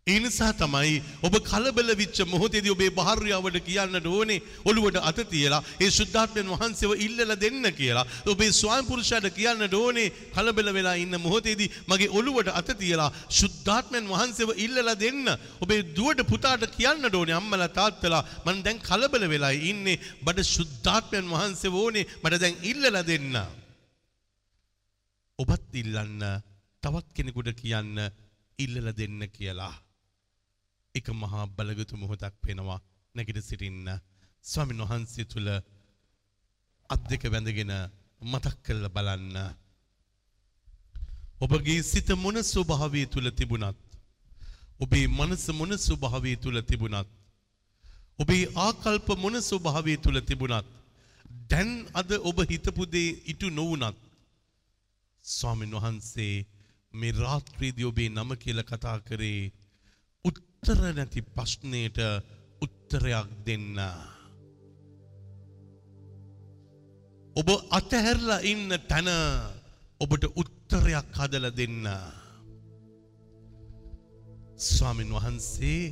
ඒ 0.07 0.19
නිසා 0.19 0.51
තමයි 0.53 0.95
ඔබ 1.23 1.35
කලබල 1.41 1.91
විච්ච 1.95 2.17
මොහොතේදී 2.27 2.73
ඔබේ 2.75 2.89
භාර්යාවට 2.91 3.59
කියන්නට 3.61 4.07
ඕනේ 4.09 4.39
ඔළුවට 4.65 4.97
අත 5.01 5.19
තියලා 5.25 5.61
ඒ 5.79 5.91
ශුද්ධාත්මයන් 5.91 6.49
වහන්සේව 6.53 6.93
ඉල්ලලා 6.99 7.37
දෙන්න 7.37 7.67
කියලා. 7.73 8.03
ඔබේ 8.27 8.49
ස්වාමි 8.53 8.89
පුරුෂයාට 8.89 9.29
කියන්නට 9.31 9.75
ඕනේ 9.75 10.09
කලබල 10.33 10.71
වෙලා 10.75 10.95
ඉන්න 10.95 11.15
මොහොතේදී 11.19 11.69
මගේ 11.87 12.09
ඔළුවට 12.11 12.51
අත 12.53 12.73
තියලා 12.81 13.15
ශුද්ධාත්මයන් 13.31 14.09
වහන්සේව 14.09 14.51
ඉල්ලලා 14.57 14.97
දෙන්න. 14.97 15.23
ඔබේ 15.61 15.87
දුවට 15.95 16.25
පුතාට 16.25 16.67
කියන්නට 16.73 17.15
ඕනේ 17.15 17.39
අම්මලා 17.39 17.71
තාත්තලා 17.71 18.23
මම 18.45 18.59
දැන් 18.65 18.83
කලබල 18.83 19.29
වෙලා 19.29 19.53
ඉන්නේ 19.71 19.97
බඩ 20.25 20.47
ශුද්ධාත්මයන් 20.47 21.31
වහන්සේව 21.33 21.75
ඕනේ 21.77 22.05
මට 22.17 22.43
දැන් 22.43 22.59
ඉල්ලලා 22.65 23.05
දෙන්න. 23.05 23.39
ඔබත් 25.39 25.71
ඉල්ලන්න 25.77 26.29
තවත් 26.83 27.09
කෙනෙකුට 27.15 27.55
කියන්න 27.63 27.97
ඉල්ලලා 28.59 28.99
දෙන්න 28.99 29.23
කියලා. 29.31 29.75
එක 30.95 31.07
මහා 31.15 31.45
බලගතු 31.49 31.95
මොහොතක් 31.97 32.35
වෙනවා 32.43 32.81
නැගිට 33.15 33.39
සිටින්න. 33.43 33.89
ස්වාමින් 34.45 34.83
වහන්සේ 34.83 35.25
තුළ 35.25 35.49
අත් 36.91 37.03
දෙක 37.11 37.23
වැඳගෙන 37.27 37.73
මතක් 38.23 38.57
කරලා 38.65 38.95
බලන්න. 38.97 39.37
ඔබගේ 41.41 41.83
සිත 41.83 42.09
මොන 42.17 42.37
ස්වභාවය 42.45 43.03
තුළ 43.07 43.29
තිබුණත් 43.33 43.79
ඔබේ 44.81 45.07
මනස 45.09 45.45
මොන 45.51 45.73
ස්වභාවය 45.79 46.33
තුළ 46.37 46.59
තිබුණත් 46.63 47.09
ඔබේ 48.19 48.45
ආකල්ප 48.59 49.09
මොන 49.17 49.37
ස්වභාවය 49.41 49.95
තුළ 49.97 50.19
තිබුණත් 50.23 50.69
දැන් 51.51 51.71
අද 51.93 52.11
ඔබ 52.23 52.39
හිතපු 52.51 52.83
දේ 52.87 53.11
ඉටු 53.27 53.49
නොවුනත් 53.51 53.99
ස්වාමින් 55.25 55.75
වහන්සේ 55.77 56.35
මේ 56.95 57.13
රාත්‍රීදී 57.15 57.85
ඔබේ 57.85 58.09
නම 58.11 58.31
කියලා 58.37 58.71
කතා 58.71 58.99
කරේ 59.01 59.43
උත්තර 60.63 60.95
නැති 60.95 61.21
ප්‍රශ්නයට 61.27 61.97
උත්තරයක් 62.63 63.31
දෙන්න. 63.43 63.79
ඔබ 67.37 67.49
අතහැරලා 67.71 68.45
ඉන්න 68.47 68.71
තැන 68.87 69.11
ඔබට 70.01 70.25
උත්තරයක් 70.33 71.09
හදලා 71.13 71.51
දෙන්න. 71.53 71.83
ස්වාමින් 74.57 75.11
වහන්සේ 75.11 75.91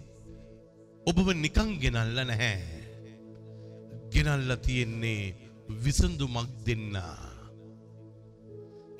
ඔබව 1.02 1.34
නිකං 1.34 1.74
ගෙනල්ල 1.82 2.22
නැහැ. 2.22 2.62
ගෙනල්ල 4.08 4.54
තියෙන්නේ 4.62 5.34
විසඳුමක් 5.82 6.46
දෙන්න. 6.62 6.94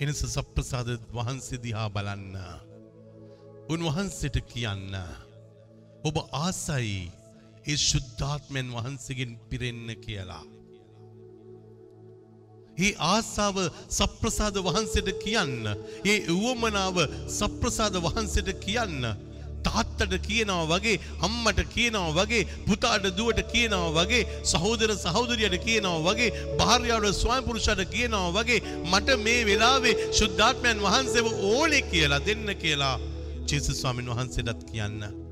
එනිස 0.01 0.27
සප්‍රසාද 0.27 0.89
වහන්සේ 1.15 1.63
දිහා 1.63 1.89
බලන්න. 1.89 2.35
උන්වහන්සේට 3.71 4.43
කියන්න. 4.51 5.30
ඔබ 6.05 6.17
ආසයි 6.39 7.11
ඒ 7.67 7.77
ශුද්ධාත්මයන් 7.79 8.69
වහන්සේගෙන් 8.73 9.33
පිරෙන්න 9.51 9.89
කියලා. 9.97 10.45
ඒ 12.79 12.93
ආසාව 13.07 13.57
සප්‍රසාද 13.91 14.57
වහන්සේට 14.59 15.11
කියන්න. 15.25 15.65
ඒ 16.05 16.19
උවමනාව 16.29 16.97
සප්‍රසාද 17.31 17.95
වහන්සේට 17.99 18.51
කියන්න. 18.61 19.05
තාත්තට 19.63 20.15
කියනවා 20.21 20.65
වගේ 20.71 20.97
අම්මට 21.21 21.61
කියනවා 21.69 22.15
වගේ 22.19 22.49
පුතාට 22.67 23.07
දුවට 23.13 23.41
කියනවා 23.53 23.93
වගේ 23.99 24.23
සහෝදර 24.45 24.97
සහෝදරියට 24.97 25.57
කියනවා 25.61 26.05
වගේ 26.07 26.31
භාර්යාවට 26.57 27.15
ස්වාමි 27.15 27.47
පුරුෂයාට 27.47 27.85
කියනවා 27.87 28.29
වගේ 28.33 28.61
මට 28.85 29.19
මේ 29.21 29.41
වෙලාවේ 29.47 29.99
ශුද්ධාත්මයන් 30.13 30.81
වහන්සේව 30.81 31.27
ඕනේ 31.51 31.83
කියලා 31.85 32.27
දෙන්න 32.27 32.55
කියලා 32.57 32.97
ජේසුස් 33.47 33.81
ස්වාමීන් 33.81 34.11
වහන්සේටත් 34.11 34.65
කියන්න. 34.71 35.30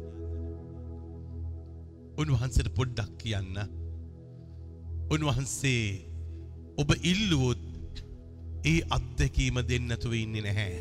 උන්වහන්සේට 2.19 2.71
පොඩ්ඩක් 2.75 3.13
කියන්න. 3.23 3.57
උන්වහන්සේ 5.15 5.85
ඔබ 6.81 6.91
ඉල්ලුවොත් 7.03 8.03
ඒ 8.67 8.81
අත්දැකීම 8.97 9.61
දෙන්නතුව 9.69 10.13
ඉන්නේ 10.15 10.45
නැහැ. 10.47 10.79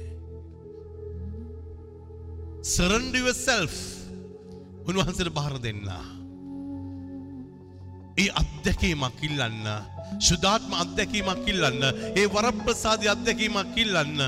Surrender 2.74 3.22
yourself. 3.22 3.76
උන්වහන්සේට 4.88 5.34
බාර 5.38 5.56
දෙන්න. 5.66 5.86
ඒ 8.18 8.30
අත්දැකීමක් 8.42 9.22
ඉල්ලන්න. 9.30 9.66
ශුද්ධාත්ම 10.20 10.74
අත්දැකීමක් 10.84 11.48
ඉල්ලන්න. 11.54 11.84
ඒ 12.20 12.28
වරප්‍රසාදි 12.36 13.14
අත්දැකීමක් 13.14 13.78
ඉල්ලන්න. 13.84 14.22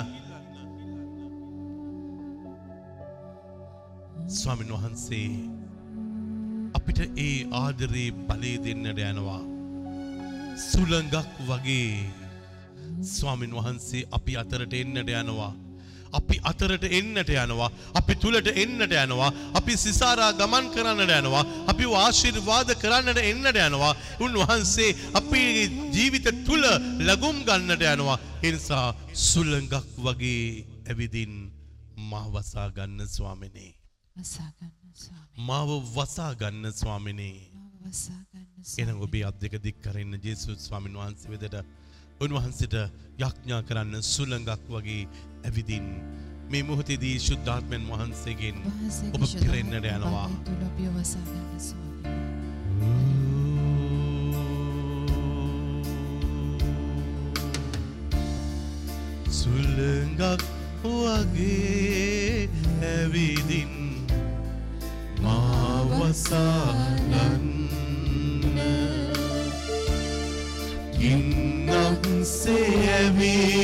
ස්වාමීන් 4.30 4.76
වහන්සේ 4.76 5.59
අපිට 6.77 6.99
ඒ 7.17 7.47
ආදරේ 7.62 8.10
බලය 8.27 8.53
දෙන්නට 8.65 8.99
යනවා. 9.10 9.41
සුළඟක් 10.69 11.34
වගේ 11.47 12.05
ස්වාමින් 13.15 13.55
වහන්සේ 13.58 14.08
අපි 14.12 14.38
අතරට 14.38 14.73
එන්නට 14.73 15.10
යනවා. 15.12 15.53
අපි 16.13 16.39
අතරට 16.43 16.84
එන්නට 16.89 17.29
යනවා. 17.29 17.69
අපි 17.95 18.15
තුළට 18.15 18.47
එන්නට 18.53 18.93
යනවා. 18.93 19.32
අපි 19.53 19.77
සිසාරා 19.77 20.32
ගමන් 20.34 20.71
කරන්නට 20.73 21.13
යනවා. 21.19 21.43
අපි 21.67 21.86
ආශිර්වාද 22.03 22.73
කරන්නට 22.82 23.21
එන්නට 23.21 23.62
යනවා. 23.67 23.93
උන්වහන්සේ 24.19 24.95
අපේ 25.13 25.69
ජීවිත 25.95 26.27
තුළ 26.45 26.65
ලැබුම් 26.99 27.43
ගන්නට 27.45 27.86
යනවා. 27.93 28.19
එනිසා 28.43 28.88
සුළඟක් 29.13 29.88
වගේ 29.97 30.65
ඇවිදින් 30.89 31.34
මා 32.10 32.27
වසා 32.34 32.69
ගන්න 32.71 33.08
ස්වාමිනේ. 33.08 33.73
වසා 34.15 34.51
ගන්න 34.51 34.93
ස්වාමී. 34.95 35.29
මාව 35.39 35.69
වසා 35.88 36.34
ගන්න 36.36 36.71
ස්වාමිනේ. 36.73 37.39
එනම්. 38.78 38.97
ඔබේ 38.99 39.23
අත් 39.23 39.38
දෙක 39.39 39.54
දික් 39.58 39.78
කරන්න 39.82 40.19
ජේසුස් 40.19 40.60
ස්වාමීන් 40.60 40.95
වහන්සේ 40.95 41.32
වෙතට 41.34 41.56
උන්වහන්සේට 42.19 42.75
යඥා 43.17 43.62
කරන්න 43.63 44.04
සුළඟක් 44.06 44.65
වගේ 44.67 45.08
ඇවිදින් 45.45 45.88
මේ 46.49 46.63
මොහොතේදී 46.63 47.15
ශුද්ධාත්මයන් 47.19 47.88
වහන්සේගෙන් 47.88 48.58
වහන්සේගේ 48.65 49.15
ඔබ 49.15 49.23
පිරෙන්නට 49.34 49.88
යනවා. 49.88 50.30
සුළඟක් 59.32 60.43
වගේ 60.84 62.49
ඇවිදින් 62.86 63.88
මාවසාගන්න 65.23 67.13
ගින්නක් 70.99 72.03
සේඇවිදින් 72.25 73.59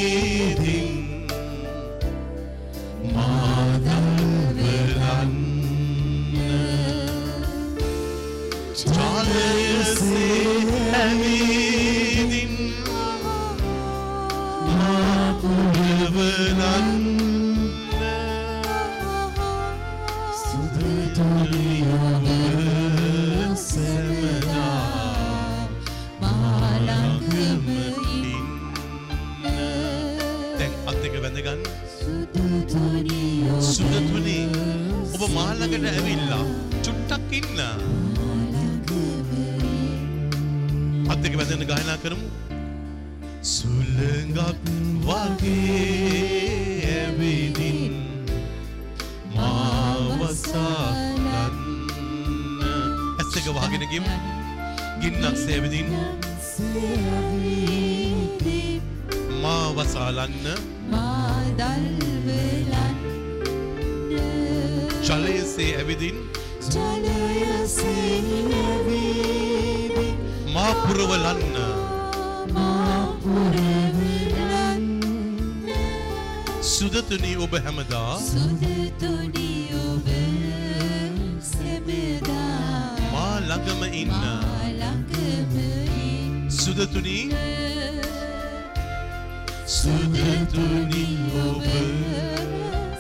සුදතුනි 89.66 91.06
ඔබ 91.44 91.64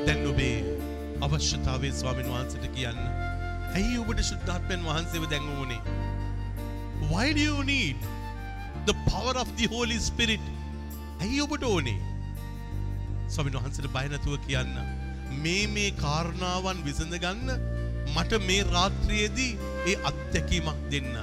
දැන් 0.04 0.28
ඔබේ 0.32 0.58
අවශ්‍යතාවේ 1.22 1.94
ස්වාමීන් 2.02 2.30
වහන්සේට 2.34 2.68
කියන්න 2.76 3.00
ඇයි 3.72 3.96
ඔබට 4.04 4.26
ශුද්ධාත්මයන් 4.32 4.86
වහන්සේව 4.90 5.30
දැන් 5.32 5.50
ඕනේ 5.56 5.82
Why 7.08 7.32
do 7.32 7.42
you 7.42 7.64
need 7.64 7.96
the 8.86 8.98
power 9.08 9.36
of 9.38 9.56
the 9.56 9.72
Holy 9.72 10.02
Spirit? 10.02 10.44
ඇයි 11.22 11.42
ඔබට 11.42 11.64
ඕනේ? 11.64 11.98
ස්වාමීන් 13.28 13.62
වහන්සේට 13.62 13.92
බය 13.96 14.06
නැතුව 14.12 14.38
කියන්න. 14.48 14.76
මේ 15.42 15.68
මේ 15.70 15.92
කාරණාවන් 15.98 16.84
විසඳ 16.84 17.16
ගන්න 17.18 17.69
මට 18.16 18.42
මේ 18.48 18.62
රාත්‍රියේදී 18.74 19.52
ඒ 19.86 19.98
අත්දැකීමක් 20.10 20.80
දෙන්න. 20.92 21.16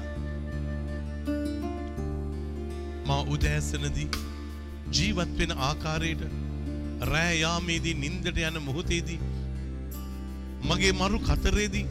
මා 3.06 3.22
උදෑසනදී 3.34 4.08
ජීවත් 4.92 5.38
වෙන 5.38 5.52
ආකාරයට 5.58 6.22
රෑ 7.10 7.34
යාමේදී 7.40 7.94
නින්දට 8.02 8.38
යන 8.48 8.58
මොහොතේදී 8.64 9.20
මගේ 10.68 10.92
මරු 11.00 11.18
කතරේදී 11.20 11.86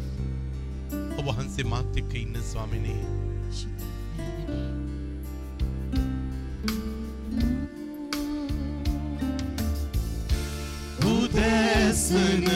ඔබ 1.19 1.25
වහන්සේ 1.29 1.65
මාත් 1.73 1.99
එක්ක 2.01 2.13
ඉන්න 2.21 2.41
ස්වාමිනේ 2.49 3.03
උදැසනයේදී 11.05 12.54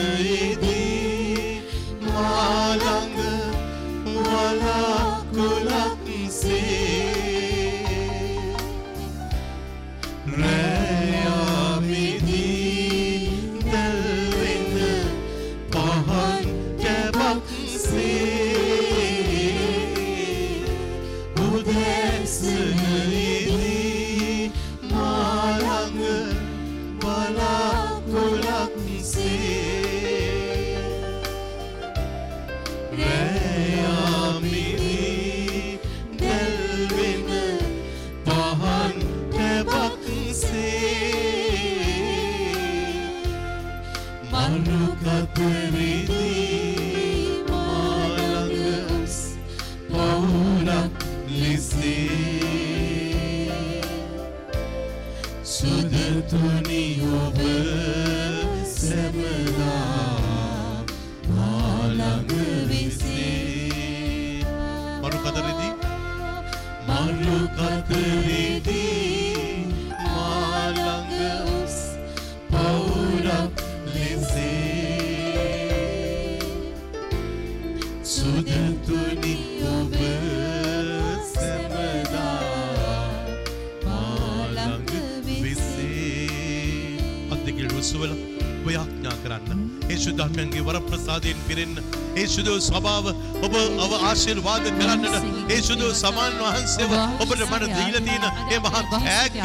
වරප්‍රසාදයෙන් 91.20 91.36
පිරෙන්න. 91.48 91.76
ඒ 92.12 92.26
ශුද්ධ 92.26 92.60
ස්වභාව 92.60 93.06
ඔබ 93.46 93.54
අව 93.84 93.92
ආශිර්වාද 94.00 94.64
කරන්නට 94.78 95.14
ඒ 95.48 95.58
ශුද්ධ 95.62 95.84
සමාන් 95.94 96.34
වහන්සේව 96.40 96.92
ඔබට 97.22 97.42
මට 97.46 97.68
දීලා 97.70 98.02
තියෙන 98.02 98.24
ඒ 98.50 98.58
මහා 98.58 98.82
ඈග්ග 98.92 99.36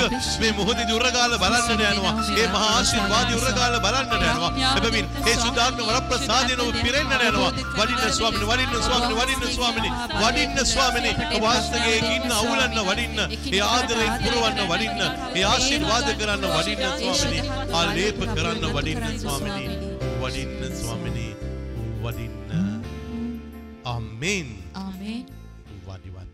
මේ 0.41 0.51
මොහොතේදී 0.59 0.97
උරගාල 0.99 1.35
බලන්නට 1.43 1.83
යනවා. 1.89 2.13
ඒ 2.35 2.47
මහා 2.47 2.71
ආශිර්වාද 2.71 3.29
උරගාල 3.37 3.77
බලන්නට 3.85 4.13
යනවා. 4.21 4.51
එබැවින් 4.71 5.07
ඒ 5.23 5.35
ශුද්ධාත්ම 5.35 5.83
වරප්‍රසාදයෙන් 5.89 6.63
ඔබ 6.65 6.79
පිරෙන්නට 6.81 7.25
යනවා. 7.29 7.51
වඩින්න 7.77 8.13
ස්වාමිනේ 8.17 8.49
වඩින්න 8.51 8.83
ස්වාමිනේ 8.87 9.21
වඩින්න 9.21 9.55
ස්වාමිනේ 9.55 9.93
වඩින්න 10.21 10.65
ස්වාමිනේ. 10.65 11.13
ඔබ 11.29 11.41
වාස්තකයේ 11.45 11.99
ඉන්න 12.15 12.35
අවුලන්න 12.39 12.81
වඩින්න. 12.89 13.19
ඒ 13.53 13.63
ආදරයෙන් 13.67 14.13
පුරවන්න 14.23 14.65
වඩින්න. 14.71 15.01
ඒ 15.35 15.45
ආශිර්වාද 15.53 16.11
කරන්න 16.19 16.49
වඩින්න 16.55 16.83
ස්වාමිනේ. 16.97 17.43
ආලේප 17.73 18.19
කරන්න 18.33 18.69
වඩින්න 18.75 19.19
ස්වාමිනේ. 19.21 19.64
ආමේන් 24.25 24.47
ආමේන්. 24.73 25.25
වඩිවන්න 25.85 26.31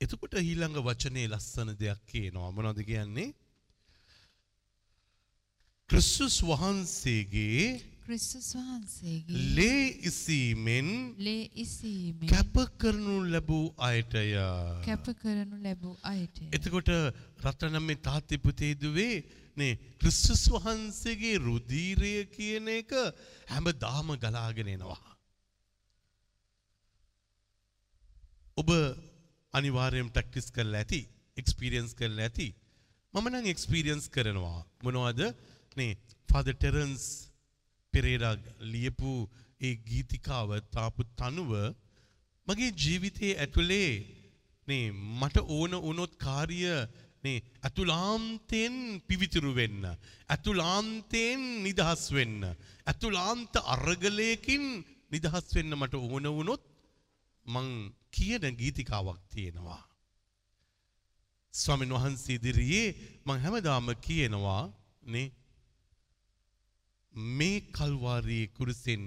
එතකොට 0.00 0.36
ඊළඟ 0.38 0.78
වචනේ 0.86 1.26
ලස්සන 1.26 1.74
දෙයක් 1.80 2.04
කියනවා. 2.12 2.52
මොනවද 2.54 2.84
කියන්නේ? 2.86 3.34
ක්‍රිස්තුස් 5.90 6.38
වහන්සේගේ 6.46 7.93
ක්‍රිස්තුස් 8.04 8.48
වහන්සේගේ 8.56 9.44
ලේ 9.56 9.84
ඉසීමෙන් 10.08 10.90
ලේ 11.18 11.44
ඉසීමෙන් 11.56 12.28
කැප 12.28 12.56
කරනු 12.78 13.14
ලැබූ 13.28 13.64
අයටය 13.82 14.26
කැප 14.84 15.06
කරනු 15.22 15.62
ලැබූ 15.62 15.94
අයට 16.04 16.42
එතකොට 16.52 16.90
රටනම් 16.90 17.84
මේ 17.84 18.02
තාත්ති 18.08 18.38
පුතේදුවේ 18.38 19.16
නේ 19.56 19.72
ක්‍රිස්තුස් 20.00 20.44
වහන්සේගේ 20.48 21.38
රුධීරය 21.38 22.12
කියන 22.28 22.68
එක 22.74 22.92
හැමදාම 23.48 24.14
ගලාගෙන 24.18 24.68
එනවා. 24.68 25.02
ඔබ 28.56 28.68
අනිවාර්යයෙන් 29.54 30.10
ප්‍රැක්ටිස් 30.10 30.50
කරලා 30.50 30.82
ඇති, 30.82 31.00
එක්ස්පීරියන්ස් 31.36 31.94
කරලා 31.94 32.28
ඇති. 32.28 32.48
මම 33.14 33.26
නම් 33.30 33.46
එක්ස්පීරියන්ස් 33.46 34.06
කරනවා. 34.10 34.60
මොනවද? 34.82 35.22
නේ 35.76 35.92
ෆාදර් 36.28 36.54
ටෙරන්ස් 36.54 37.04
පෙරේරා 37.94 38.36
ලියපු 38.72 39.12
ඒ 39.60 39.74
ගීතිකාව 39.88 40.50
තාපු 40.74 41.02
තනුව 41.18 41.52
මගේ 42.46 42.72
ජීවිතයේ 42.74 43.34
ඇතුලේ 43.36 43.90
නේ 44.68 44.84
මට 45.20 45.36
ඕන 45.48 45.72
වුණොත් 45.78 46.12
කාර්ය 46.16 46.60
නේ 47.24 47.38
අතුලාන්තයෙන් 47.62 48.76
පිවිතුරු 49.08 49.52
වෙන්න. 49.54 49.82
අතුලාන්තයෙන් 50.28 51.42
නිදහස් 51.64 52.02
වෙන්න. 52.12 52.42
අතුලාන්ත 52.86 53.54
අරගලයකින් 53.66 54.64
නිදහස් 55.10 55.46
වෙන්න 55.56 55.72
මට 55.74 55.94
ඕන 55.96 56.26
වුණොත් 56.28 56.62
මං 57.46 57.68
කියන 58.10 58.44
ගීතිකාවක් 58.60 59.20
තියෙනවා. 59.30 59.82
ස්වාමීන් 61.54 61.94
වහන්සේ 61.96 62.36
ඉදිරියේ 62.38 62.86
මං 63.26 63.42
හැමදාම 63.44 63.88
කියනවා 64.06 64.62
නේ 65.04 65.26
මේ 67.14 67.60
කල්වාරී 67.72 68.46
කුරුසෙන් 68.48 69.02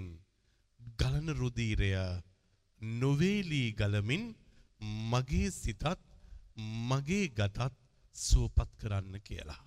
ගලන 0.99 1.27
රුධීරය 1.35 1.91
නොවේලී 2.81 3.73
ගලමින් 3.73 4.23
මගේ 5.11 5.51
සිතත් 5.53 5.83
මගේ 6.89 7.27
ගතත් 7.29 7.71
සුවපත් 8.15 8.69
කරන්න 8.79 9.19
කියලා. 9.19 9.59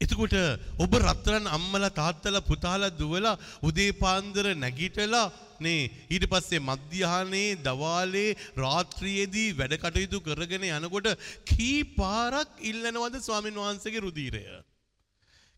එතකොට 0.00 0.34
ඔබ 0.78 0.92
රත්තරන් 0.94 1.46
අම්මලා 1.48 1.90
තාත්තලා 1.92 2.40
පුතාලා 2.42 2.92
දුවලා 2.92 3.40
උදේ 3.62 3.92
පාන්දර 3.94 4.46
නැගිටලා 4.54 5.32
නේ 5.60 5.88
ඊට 6.10 6.28
පස්සේ 6.28 6.60
මධ්‍යහනේ 6.60 7.56
දවාලේ 7.58 8.36
රාත්‍රියේදී 8.56 9.56
වැඩ 9.56 9.78
කටයුතු 9.78 10.20
කරගෙන 10.20 10.68
යනකොට 10.70 11.08
කී 11.46 11.80
පාරක් 11.96 12.50
ඉල්ලනවද 12.62 13.16
ස්වාමීන් 13.20 13.60
වහන්සේගේ 13.62 14.04
රුධීරය 14.06 14.44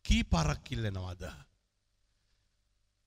කී 0.07 0.23
පාරක් 0.33 0.73
ඉල්ලනවද? 0.75 1.23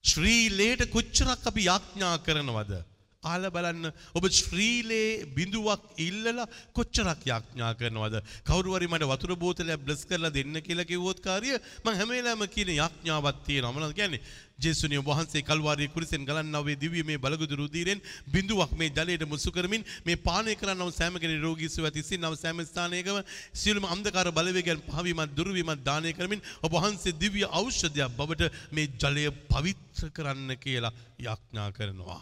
ශ්‍රීලයට 0.04 0.82
කොච්චරක් 0.94 1.46
අපි 1.50 1.66
යාඥා 1.70 2.16
කරනවද? 2.26 2.72
ආල 3.22 3.42
බලන්න. 3.46 3.92
ඔබ 4.14 4.24
ශ්‍රීලේ 4.30 5.24
බිඳුවක් 5.28 5.82
ඉල්ලලා 5.98 6.46
කොච්චරක් 6.72 7.26
යාඥා 7.26 7.72
කරනවද? 7.74 8.16
කවුරු 8.42 8.72
හරි 8.72 8.86
මට 8.88 9.04
වතුර 9.04 9.36
බෝතලයක් 9.36 9.76
බ්ලස් 9.78 10.06
කරලා 10.06 10.32
දෙන්න 10.32 10.56
කියලා 10.58 10.86
කිව්වොත් 10.86 11.20
කාර්ය 11.20 11.52
මම 11.52 11.90
හැම 11.92 12.08
වෙලාවෙම 12.08 12.48
කියන 12.48 12.70
යාඥාවක් 12.72 13.42
තියෙනවා. 13.44 13.72
මොනවද 13.72 13.92
කියන්නේ? 13.92 14.22
ජේසුනිය 14.58 15.02
වහන්සේ 15.02 15.42
කල්වාරි 15.42 15.88
කුරිසෙන් 15.88 16.24
ගලන්නා 16.24 16.62
වූ 16.62 16.76
දිව්‍ය 16.76 17.02
මේ 17.02 17.18
බලගුදු 17.18 17.60
රුධිරෙන් 17.60 18.00
බිඳුවක් 18.26 18.72
මේ 18.74 18.88
ජලයට 18.90 19.26
මුසු 19.26 19.52
කරමින් 19.52 19.84
මේ 20.06 20.16
පානය 20.18 20.56
කරන්නව 20.56 20.88
සෑම 20.90 21.20
කෙනෙක් 21.20 21.44
රෝගී 21.44 21.68
සුව 21.68 21.84
ඇති 21.84 22.02
සින්නව 22.02 22.34
සෑම 22.36 22.64
ස්ථානයකම 22.64 23.20
සියලුම 23.54 23.84
අන්ධකාර 23.86 24.32
බලවේගයන් 24.32 24.80
පහවීමත් 24.88 25.36
දුර්වීමත් 25.36 25.84
දානය 25.84 26.12
කරමින් 26.12 26.40
ඔබ 26.62 26.72
වහන්සේ 26.74 27.18
දිව්‍ය 27.18 27.44
ඖෂධයක් 27.52 28.16
බවට 28.16 28.50
මේ 28.72 28.90
ජලය 28.96 29.28
පවිත්‍ර 29.46 30.08
කරන්න 30.10 30.56
කියලා 30.56 30.96
යාඥා 31.20 31.70
කරනවා. 31.72 32.20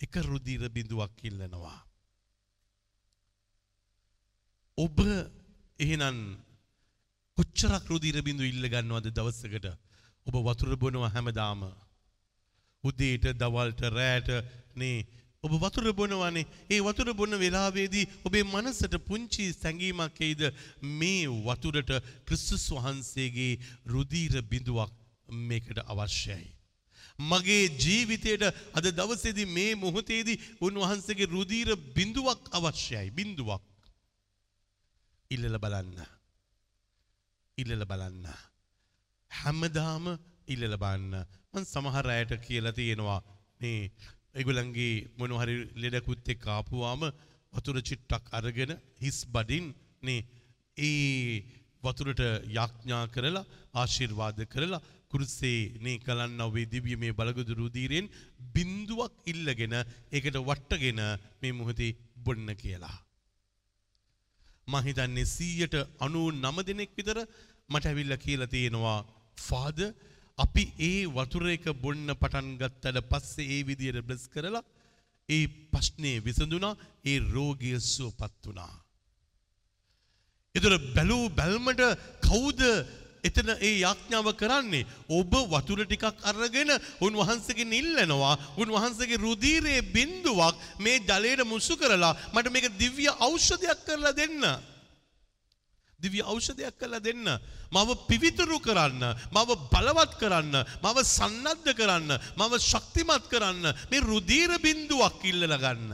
එක 0.00 0.14
රුධිර 0.22 0.68
බිඳුවක් 0.70 1.24
ඉල්ලනවා. 1.24 1.78
ඔබ 4.78 4.98
එහෙනම් 5.80 6.18
කොච්චරක් 7.38 7.84
රුධිර 7.86 8.22
බිඳු 8.22 8.44
ඉල්ල 8.44 8.64
ගන්නවද 8.66 9.10
දවසකට 9.10 9.66
ඔබ 10.26 10.34
වතුර 10.42 10.76
බොනවා 10.76 11.10
හැමදාම. 11.10 11.62
උදේට 12.84 13.26
දවල්ට 13.34 13.82
රෑට 13.90 14.28
නේ 14.76 15.06
ඔබ 15.44 15.52
වතුර 15.56 15.92
බොනවානේ 15.92 16.46
ඒ 16.68 16.80
වතුර 16.80 17.12
බොන 17.12 17.36
වෙලාවේදී 17.36 18.08
ඔබේ 18.24 18.44
මනසට 18.44 18.94
පුංචි 19.00 19.52
සැඟීමක් 19.52 20.20
එයිද 20.20 20.42
මේ 20.92 21.28
වතුරට 21.46 21.90
ක්‍රිස්තුස් 22.26 22.66
වහන්සේගේ 22.70 23.60
රුධීර 23.86 24.42
බිඳුවක් 24.44 24.92
මේකට 25.44 25.78
අවශ්‍යයි. 25.86 26.53
මගේ 27.18 27.68
ජීවිතයට 27.76 28.42
අද 28.72 28.86
දවසේදී 28.90 29.46
මේ 29.48 29.74
මොහොතේදී 29.76 30.40
උන්වහන්සේගේ 30.60 31.26
රුධීර 31.26 31.70
බිඳුවක් 31.94 32.42
අවශ්‍යයි. 32.52 33.10
බිඳුවක්. 33.10 33.62
ඉල්ලල 35.30 35.58
බලන්න. 35.58 35.98
ඉල්ලල 37.58 37.84
බලන්න. 37.84 38.26
හැමදාම 39.30 40.18
ඉල්ලල 40.46 40.76
බලන්න. 40.76 41.26
මං 41.52 41.64
සමහර 41.64 42.06
අයට 42.08 42.32
කියලා 42.40 42.72
තියෙනවා 42.72 43.20
මේ 43.60 43.90
ඒගොල්ලන්ගේ 44.34 44.94
මොන 45.18 45.32
හරි 45.32 45.54
ලෙඩකුත් 45.76 46.28
එක්ක 46.28 46.46
ආපුවාම 46.48 47.02
වතුර 47.52 47.76
චිට්ටක් 47.80 48.32
අරගෙන 48.32 48.72
හිස් 49.00 49.18
බඩින් 49.26 49.66
නේ 50.02 50.20
ඒ 50.78 51.42
වතුරට 51.82 52.22
යාඥා 52.50 53.04
කරලා 53.08 53.44
ආශිර්වාද 53.74 54.38
කරලා 54.46 54.82
කුරුසේ 55.14 55.58
නේ 55.84 55.96
කලන්න 56.06 56.44
ඔබේ 56.46 56.66
දිව්‍ය 56.66 56.94
මේ 56.96 57.16
බලගුදු 57.20 57.58
රුධීරයෙන් 57.60 58.12
බින්දුවක් 58.54 59.14
ඉල්ලගෙන 59.26 59.74
ඒකට 59.78 60.38
වට්ටගෙන 60.42 61.02
මේ 61.40 61.52
මොහොතේ 61.52 61.96
බොන්න 62.24 62.48
කියලා. 62.56 62.96
මම 64.68 64.76
හිතන්නේ 64.82 65.26
199 65.26 66.66
දෙනෙක් 66.66 66.96
විතර 66.96 67.18
මට 67.70 67.86
ඇවිල්ලා 67.86 68.24
කියලා 68.24 68.52
තියෙනවා 68.54 68.98
ෆාදර් 69.38 69.90
අපි 70.38 70.64
ඒ 70.80 71.00
වතුර 71.08 71.44
එක 71.48 71.66
බොන්න 71.82 72.08
පටන් 72.14 72.48
ගත්තට 72.60 73.04
පස්සේ 73.10 73.50
ඒ 73.50 73.60
විදියට 73.68 74.06
බ්ලස් 74.08 74.24
කරලා 74.28 74.64
ඒ 75.28 75.44
ප්‍රශ්නේ 75.72 76.16
විසඳුණා 76.20 76.74
ඒ 77.04 77.18
රෝගය 77.28 77.72
සුවපත් 77.86 78.40
වුණා. 78.46 78.74
එතකොට 80.54 80.86
බැලූ 80.96 81.24
බැල්මට 81.30 81.82
කවුද 82.22 82.60
එතන 83.24 83.48
ඒ 83.58 83.72
යාඥාව 83.80 84.28
කරන්නේ 84.36 84.86
ඔබ 85.10 85.32
වතුර 85.46 85.80
ටිකක් 85.82 86.04
අරගෙන 86.22 86.70
උන්වහන්සේගෙන් 87.00 87.72
ඉල්ලනවා. 87.72 88.34
උන්වහන්සේගේ 88.56 89.18
රුධීරයේ 89.18 89.82
බිඳුවක් 89.94 90.54
මේ 90.78 91.00
ජලයට 91.00 91.44
මුසු 91.44 91.74
කරලා 91.76 92.14
මට 92.34 92.52
මේක 92.52 92.66
දිව්‍ය 92.78 93.06
ඖෂධයක් 93.20 93.80
කරලා 93.86 94.12
දෙන්න. 94.12 94.42
දිව්‍ය 96.00 96.20
ඖෂධයක් 96.22 96.76
කරලා 96.78 97.00
දෙන්න. 97.00 97.26
මව 97.72 97.88
පිවිතුරු 98.08 98.58
කරන්න 98.60 99.04
මව 99.32 99.48
බලවත් 99.72 100.12
කරන්න 100.20 100.56
මව 100.82 100.96
සන්නද්ධ 101.08 101.70
කරන්න 101.72 102.10
මව 102.36 102.52
ශක්තිමත් 102.62 103.24
කරන්න 103.32 103.64
මේ 103.90 104.00
රුධීර 104.02 104.52
බිඳුවක් 104.60 105.24
ඉල්ලලා 105.24 105.62
ගන්න. 105.64 105.92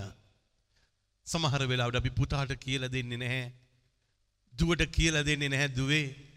සමහර 1.26 1.62
වෙලාවට 1.70 2.00
අපි 2.00 2.10
පුතාට 2.10 2.52
කියලා 2.64 2.90
දෙන්නේ 2.90 3.22
නැහැ. 3.22 3.46
දුවට 4.54 4.82
කියලා 4.90 5.22
දෙන්නේ 5.22 5.48
නැහැ 5.48 5.70
දුවේ. 5.70 6.29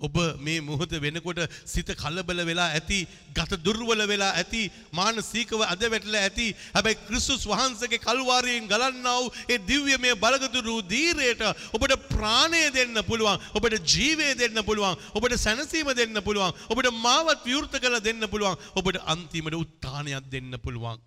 ඔබ 0.00 0.16
මේ 0.38 0.60
මොහොත 0.60 0.92
වෙනකොට 0.98 1.40
සිත 1.64 1.90
කලබල 1.94 2.40
වෙලා 2.44 2.68
ඇති 2.72 3.00
ගත 3.30 3.58
දුර්වල 3.58 4.02
වෙලා 4.06 4.32
ඇති 4.34 4.62
මානසිකව 4.92 5.60
අද 5.64 5.82
වැටලා 5.84 6.22
ඇති. 6.22 6.46
හැබැයි 6.74 7.00
ක්‍රිස්තුස් 7.06 7.44
වහන්සේගේ 7.44 8.00
කල්වාරියෙන් 8.00 8.70
ගලන්නා 8.72 9.16
වූ 9.18 9.30
ඒ 9.48 9.58
දිව්‍ය 9.60 9.98
මේ 9.98 10.14
බලගතුරු 10.16 10.76
දීරයට 10.84 11.42
ඔබට 11.74 11.94
ප්‍රාණය 12.10 12.62
දෙන්න 12.70 12.96
පුළුවන් 13.02 13.38
ඔබට 13.54 13.76
ජීවය 13.86 14.30
දෙන්න 14.34 14.58
පුළුවන් 14.64 14.96
ඔබට 15.14 15.36
සැනසීම 15.36 15.92
දෙන්න 15.92 16.16
පුළුවන් 16.22 16.56
ඔබට 16.70 16.90
මාවත් 17.06 17.44
විවෘත 17.44 17.76
කරලා 17.76 18.00
දෙන්න 18.00 18.24
පුළුවන් 18.32 18.60
ඔබට 18.74 19.00
අන්තිමට 19.06 19.60
උත්ථානයක් 19.62 20.26
දෙන්න 20.30 20.52
පුළුවන්. 20.58 20.98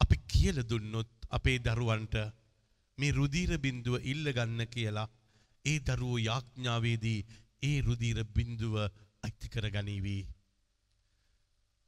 අපි 0.00 0.16
කියලා 0.30 0.70
දුන්නොත් 0.70 1.10
අපේ 1.30 1.58
දරුවන්ට 1.58 2.16
මේ 2.98 3.12
රුධීර 3.12 3.52
බිඳුව 3.58 3.94
ඉල්ල 4.04 4.26
ගන්න 4.32 4.60
කියලා 4.66 5.08
ඒ 5.64 5.78
දරුවෝ 5.80 6.18
යාඥාවේදී 6.20 7.20
ඒ 7.62 7.76
රුධීර 7.80 8.20
බිඳුව 8.36 8.74
අයිති 9.24 9.48
කර 9.48 9.66
ගනීවි. 9.70 10.16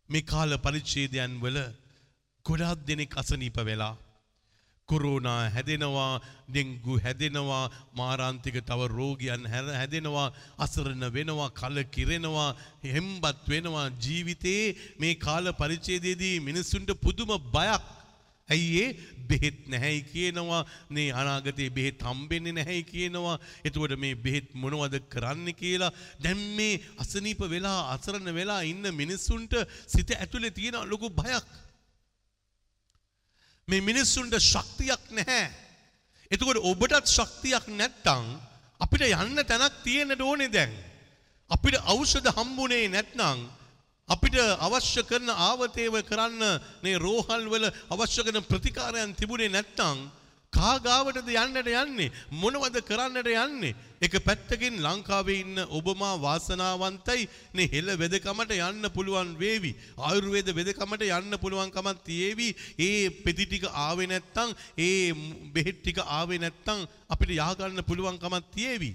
මේ 0.08 0.24
කාල 0.24 0.58
පරිච්ඡේදයන් 0.58 1.32
වල 1.40 1.58
ගොඩාක් 2.46 2.80
දෙනෙක් 2.86 3.16
අසනීප 3.16 3.58
වෙලා 3.60 3.94
කොරෝනා 4.88 5.50
හැදෙනවා 5.50 6.12
ඩෙංගු 6.48 6.94
හැදෙනවා 6.98 7.62
මාරාන්තික 7.92 8.56
තව 8.62 8.88
රෝගයන් 8.90 9.46
හැදෙනවා 9.50 10.26
අසරණ 10.58 11.04
වෙනවා 11.10 11.50
කල 11.52 11.78
කිරෙනවා 11.88 12.50
හෙම්බත් 12.86 13.42
වෙනවා 13.46 13.86
ජීවිතයේ 14.00 14.64
මේ 14.98 15.14
කාල 15.16 15.52
පරිච්ඡේදයේදී 15.52 16.34
මිනිසුන්ට 16.40 16.92
පුදුම 17.00 17.32
බයක් 17.50 17.82
ඇයි 18.48 18.80
ඒ? 18.80 18.88
බෙහෙත් 19.28 19.58
නැහැයි 19.66 20.02
කියනවා. 20.04 20.62
නේ 20.90 21.08
අනාගතයේ 21.12 21.70
බෙහෙත් 21.70 22.02
හම්බෙන්නේ 22.02 22.52
නැහැයි 22.52 22.84
කියනවා. 22.84 23.36
එතකොට 23.64 23.94
මේ 23.98 24.14
බෙහෙත් 24.16 24.48
මොනවද 24.54 24.96
කරන්න 25.08 25.48
කියලා? 25.54 25.92
දැන් 26.20 26.40
මේ 26.56 26.80
අසනීප 26.98 27.40
වෙලා 27.50 27.78
අසරණ 27.94 28.34
වෙලා 28.34 28.62
ඉන්න 28.62 28.86
මිනිස්සුන්ට 28.94 29.54
සිත 29.86 30.10
ඇතුලේ 30.12 30.50
තියෙන 30.50 30.78
ලොකු 30.86 31.10
බයක් 31.12 31.46
මේ 33.68 33.80
මිනිස්සුන්ට 33.82 34.38
ශක්තියක් 34.42 35.02
නැහැ. 35.10 35.46
එතකොට 36.30 36.62
ඔබටත් 36.62 37.06
ශක්තියක් 37.08 37.66
නැත්තම් 37.74 38.24
අපිට 38.80 39.08
යන්න 39.08 39.42
තැනක් 39.44 39.82
තියෙන්නට 39.82 40.22
ඕනේ 40.22 40.52
දැන්. 40.52 40.72
අපිට 41.50 41.82
ඖෂධ 41.84 42.30
හම්බුනේ 42.30 42.86
නැත්නම් 42.88 43.42
අපිට 44.08 44.36
අවශ්‍ය 44.60 45.02
කරන 45.02 45.28
ආවතේව 45.28 45.94
කරන්න 46.02 46.42
මේ 46.82 46.98
රෝහල් 46.98 47.46
වල 47.46 47.66
අවශ්‍ය 47.90 48.22
කරන 48.22 48.38
ප්‍රතිකාරයන් 48.42 49.14
තිබුණේ 49.14 49.50
නැත්නම් 49.50 49.98
කාගාවටද 50.52 51.28
යන්නට 51.34 51.68
යන්නේ? 51.72 52.12
මොනවද 52.32 52.76
කරන්නට 52.82 53.26
යන්නේ? 53.26 53.74
එක 54.00 54.14
පැත්තකින් 54.22 54.78
ලංකාවේ 54.78 55.40
ඉන්න 55.42 55.58
ඔබමා 55.70 56.12
වාසනාවන්තයි. 56.18 57.26
නේ 57.52 57.66
හෙළ 57.66 57.90
වෙදකමට 57.96 58.54
යන්න 58.58 58.90
පුළුවන් 58.90 59.32
වේවි. 59.36 59.72
ආයුර්වේද 59.98 60.54
වෙදකමට 60.54 61.02
යන්න 61.08 61.38
පුළුවන්කමක් 61.42 62.04
තියේවි. 62.06 62.48
ඒ 62.78 63.10
පෙති 63.24 63.46
ටික 63.46 63.66
ආවේ 63.66 64.06
නැත්තම් 64.06 64.54
ඒ 64.78 65.12
බෙහෙත් 65.50 65.82
ටික 65.82 65.98
ආවේ 65.98 66.38
නැත්තම් 66.38 66.86
අපිට 67.10 67.34
යහගන්න 67.34 67.82
පුළුවන්කමක් 67.82 68.54
තියේවි. 68.54 68.92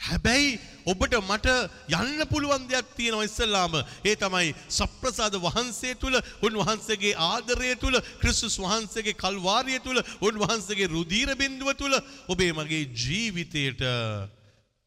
හැබැයි 0.00 0.58
ඔබට 0.86 1.14
මට 1.18 1.52
යන්න 1.90 2.20
පුළුවන් 2.30 2.66
දෙයක් 2.68 2.90
තියෙනවා 2.96 3.26
ඉස්සල්ලාම 3.26 3.74
ඒ 4.04 4.14
තමයි 4.14 4.52
සප්‍රසාද 4.70 5.34
වහන්සේ 5.36 5.94
තුළ 5.96 6.18
උන්වහන්සේගේ 6.42 7.14
ආදරය 7.18 7.72
තුළ 7.76 7.98
ක්‍රිස්තුස් 8.20 8.58
වහන්සේගේ 8.58 9.16
කල්වාරිය 9.16 9.80
තුළ 9.80 10.00
උන්වහන්සේගේ 10.20 10.88
රුධීර 10.88 11.34
බින්දුව 11.34 11.72
තුළ 11.74 11.96
ඔබේ 12.28 12.52
මගේ 12.52 12.84
ජීවිතයට 12.94 13.82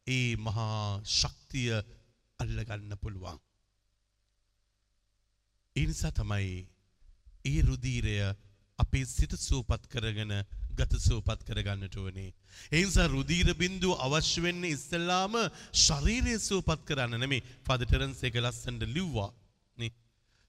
ඒ 0.06 0.36
මහා 0.38 1.00
ශක්තිය 1.10 1.74
අල්ලගන්න 2.40 2.96
පුළුවන්. 2.96 3.38
ඒ 5.76 5.86
නිසා 5.86 6.12
තමයි 6.12 6.64
ඒ 7.44 7.60
රුධීරය 7.62 8.16
අපේ 8.78 9.04
සිත 9.06 9.36
සූපත් 9.38 9.84
කරගෙන 9.86 10.32
ගත 10.80 11.02
සූපත් 11.06 11.44
කරගන්නට 11.48 11.96
ඕනේ. 11.96 12.30
ඒ 12.72 12.82
නිසා 12.84 13.08
රුධීර 13.14 13.50
බින්දුව 13.62 14.00
අවශ්‍ය 14.06 14.40
වෙන්නේ 14.46 14.74
ඉස්සෙල්ලාම 14.76 15.36
ශරීරය 15.84 16.36
සූපත් 16.40 16.80
කරන්න 16.88 17.20
නෙමෙයි. 17.24 17.46
ෆාදර් 17.66 17.86
ටෙරන්ස් 17.86 18.22
එක 18.22 18.40
ලස්සනට 18.44 18.90
ලිව්වා. 18.96 19.30
නේ. 19.78 19.92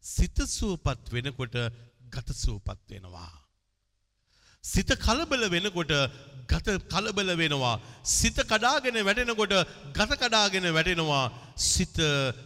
සිත 0.04 0.38
සූපත් 0.58 1.14
වෙනකොට 1.16 1.56
ගත 2.14 2.30
සූපත් 2.36 2.80
වෙනවා. 2.90 3.32
සිත 4.64 4.92
කලබල 4.98 5.44
වෙනකොට 5.50 5.92
ගත 6.48 6.68
කලබල 6.88 7.30
වෙනවා. 7.36 7.80
සිත 8.06 8.38
කඩාගෙන 8.44 8.98
වැටෙනකොට 9.02 9.54
ගත 9.94 10.12
කඩාගෙන 10.22 10.68
වැටෙනවා. 10.70 11.32
සිත 11.58 11.98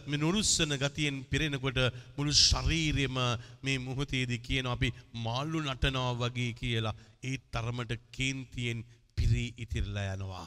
මේ 0.06 0.18
නුරුස්සන 0.18 0.72
ගතියෙන් 0.76 1.24
පිරෙනකොට 1.24 1.78
මුළු 2.16 2.32
ශරීරෙම 2.32 3.18
මේ 3.62 3.78
මොහොතේදී 3.78 4.40
කියන 4.40 4.66
අපි 4.66 4.92
මාළු 5.18 5.60
නටනවා 5.60 6.14
වගේ 6.22 6.52
කියලා 6.54 6.96
ඒ 7.26 7.36
තරමට 7.52 7.92
කේන්තියෙන් 8.10 8.80
පිරී 9.16 9.48
ඉතිරලා 9.58 10.06
යනවා. 10.14 10.46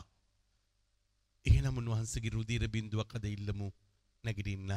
එහෙනම් 1.46 1.78
උන්වහන්සේගේ 1.78 2.36
රුධිර 2.36 2.64
බින්දුවක් 2.70 3.16
අද 3.16 3.26
ඉල්ලමු 3.28 3.68
නැගිටින්න. 4.24 4.74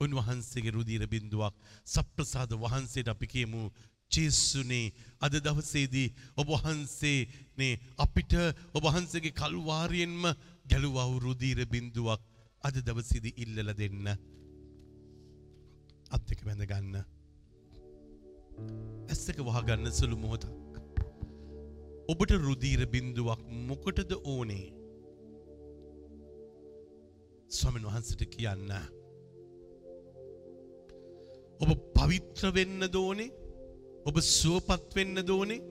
උන්වහන්සේගේ 0.00 0.74
රුධිර 0.76 1.06
බින්දුවක් 1.06 1.54
සප්‍රසාද 1.86 2.52
වහන්සේට 2.56 3.08
අපි 3.08 3.26
කියමු 3.26 3.62
ජේසුනේ 4.10 4.92
අද 5.20 5.34
දවසේදී 5.38 6.08
ඔබ 6.36 6.48
වහන්සේනේ 6.48 7.72
අපිට 7.98 8.34
ඔබ 8.72 8.84
වහන්සේගේ 8.84 9.32
කල්වාරියෙන්ම 9.32 10.22
ගැලුවා 10.66 11.06
වූ 11.06 11.24
රුධිර 11.26 11.64
බින්දුවක් 11.66 12.22
අද 12.64 12.76
දවසේදී 12.80 13.34
ඉල්ලලා 13.36 13.74
දෙන්න. 13.74 14.06
අත් 16.10 16.22
දෙක 16.28 16.44
බැඳ 16.44 16.64
ගන්න. 16.64 16.96
ඇස් 19.08 19.26
දෙක 19.26 19.38
වහගන්න 19.40 19.92
සුළු 19.92 20.16
මොහොතක්. 20.16 20.63
ඔබට 22.08 22.32
රුධිර 22.38 22.82
බින්දුවක් 22.86 23.40
මොකටද 23.68 24.10
ඕනේ? 24.24 24.66
ස්වාමීන් 27.50 27.88
වහන්සේට 27.88 28.24
කියන්න. 28.34 28.70
ඔබ 31.60 31.70
පවිත්‍ර 31.96 32.52
වෙන්න 32.56 32.82
දෝනේ 32.90 33.30
ඔබ 34.04 34.16
සුවපත් 34.20 34.94
වෙන්න 34.96 35.22
දෝනේ 35.24 35.62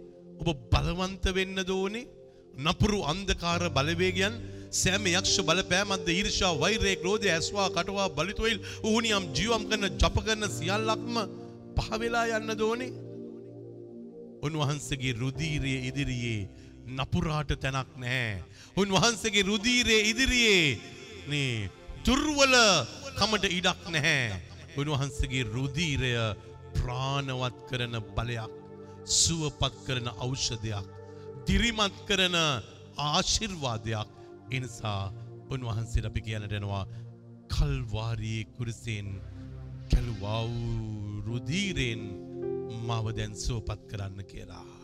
ඔබ 0.41 0.49
බලවන්ත 0.71 1.25
වෙන්න 1.37 1.63
දෝනේ 1.67 2.09
නපුරු 2.57 2.99
අන්ධකාර 3.03 3.63
බලවේගයන් 3.69 4.35
සෑම 4.73 5.05
යක්ෂ 5.11 5.37
බලපෑමක්ද 5.47 6.07
ඊර්ෂා 6.09 6.53
වෛරය 6.61 6.95
ක්‍රෝධය 7.01 7.29
ඇස්වා 7.29 7.69
කටවා 7.69 8.09
බලිතොයිල් 8.17 8.59
ඌනියම් 8.83 9.29
ජීවම් 9.37 9.67
කරන 9.69 9.89
ජප 9.93 10.25
කරන 10.25 10.49
සියල්ලක්ම 10.57 11.19
පහවෙලා 11.77 12.25
යන්න 12.39 12.57
දෝනේ 12.57 12.91
උන්වහන්සේගේ 14.43 15.13
රුධීරය 15.15 15.73
ඉදිරියේ 15.89 16.49
නපුරාට 16.89 17.51
තැනක් 17.57 17.89
නැහැ. 17.97 18.43
උන්වහන්සේගේ 18.77 19.43
රුධීරය 19.43 19.97
ඉදිරියේ 20.11 20.79
නේ 21.27 21.69
දුර්වල 22.05 22.55
කමට 23.17 23.45
ඉඩක් 23.51 23.81
නැහැ. 23.89 24.41
උන්වහන්සේගේ 24.77 25.45
රුධීරය 25.47 26.13
ප්‍රාණවත් 26.75 27.57
කරන 27.69 27.95
බලයක් 28.11 28.53
සුවපත් 29.13 29.75
කරන 29.85 30.07
ඖෂධයක් 30.17 30.87
දිරිමත් 31.47 31.97
කරන 32.07 32.35
ආශිර්වාදයක් 32.97 34.09
එනිසා 34.51 35.11
උන්වහන්සේට 35.49 36.05
අපි 36.05 36.21
කියන්නට 36.21 36.53
එනවා 36.53 36.85
කල්වාරියේ 37.49 38.49
කුරුසෙන් 38.55 39.09
කැලුවා 39.89 40.41
වූ 40.45 41.21
රුධීරෙන් 41.27 42.03
මව 42.87 43.05
දැන් 43.17 43.35
සුවපත් 43.45 43.81
කරන්න 43.89 44.25
කියලා. 44.31 44.83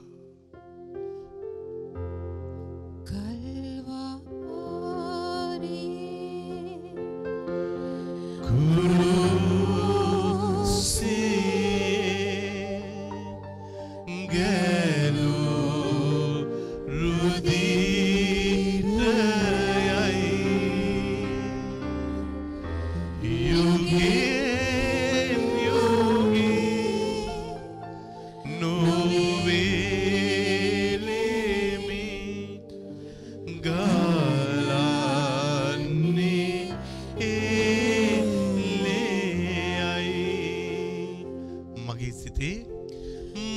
මගේ 41.87 42.13
සිතේ 42.21 42.57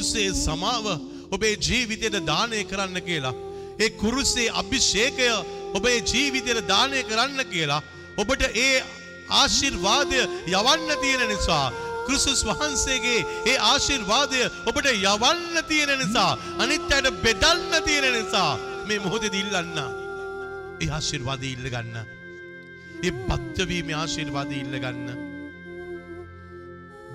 කුරුසේ 0.03 0.33
සමාව 0.37 0.87
ඔබේ 1.31 1.57
ජීවිතයට 1.59 2.17
දානය 2.27 2.65
කරන්න 2.65 2.99
කියලා. 3.01 3.35
ඒ 3.79 3.91
කුරුසේ 3.93 4.49
අභිෂේකය 4.53 5.29
ඔබේ 5.75 5.99
ජීවිතයට 6.03 6.67
දානය 6.69 7.03
කරන්න 7.05 7.41
කියලා. 7.53 7.83
ඔබට 8.19 8.43
ඒ 8.57 8.83
ආශිර්වාදය 9.31 10.21
යවන්න 10.51 10.91
තියෙන 11.03 11.23
නිසා. 11.29 11.67
කෘසුස් 12.07 12.43
වහන්සේගේ 12.45 13.21
ඒ 13.47 13.57
ආශිර්වාදය 13.71 14.41
ඔබට 14.69 14.89
යවන්න 14.93 15.63
තියෙන 15.71 15.93
නිසා. 15.99 16.33
අනිත් 16.59 16.91
අයට 16.91 17.11
බෙදන්න 17.23 17.73
තියෙන 17.87 18.09
නිසා. 18.19 18.59
මේ 18.87 18.99
මොහොතේ 18.99 19.39
ඉල්ලන්න. 19.43 19.79
ඒ 20.83 20.91
ආශිර්වාදය 20.91 21.55
ඉල්ල 21.55 21.71
ගන්න. 21.75 21.97
ඒ 23.07 23.15
බද්ධවීමේ 23.29 24.01
ආශිර්වාදය 24.03 24.59
ඉල්ල 24.65 24.77
ගන්න. 24.85 25.09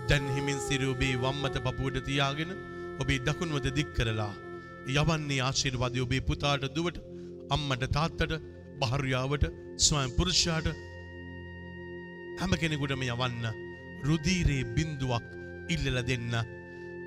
දැන් 0.09 0.33
හිමින් 0.35 0.59
සිර 0.61 0.81
ඔබේ 0.87 1.15
වම්මත 1.21 1.55
පපුවට 1.59 2.03
තියාගෙන 2.07 2.55
ඔබේ 3.01 3.23
දකුණුවත 3.27 3.67
දික් 3.77 3.89
කරලා. 3.97 4.33
යවන්නේ 4.99 5.41
ආශිර්වාදය 5.47 6.03
ඔබේ 6.05 6.25
පුතාට 6.29 6.63
දුවට 6.75 6.97
අම්මට 7.55 7.83
තාත්තට 7.97 8.33
භාර්යාවට 8.81 9.43
ස්වයං 9.85 10.15
පුරුෂයාට. 10.17 10.67
හැම 12.39 12.51
කෙනෙකුටම 12.61 13.03
යවන්න 13.07 13.45
රුධීරේ 14.07 14.63
බින්දුවක් 14.75 15.25
ඉල්ලලා 15.73 16.07
දෙන්න. 16.09 16.33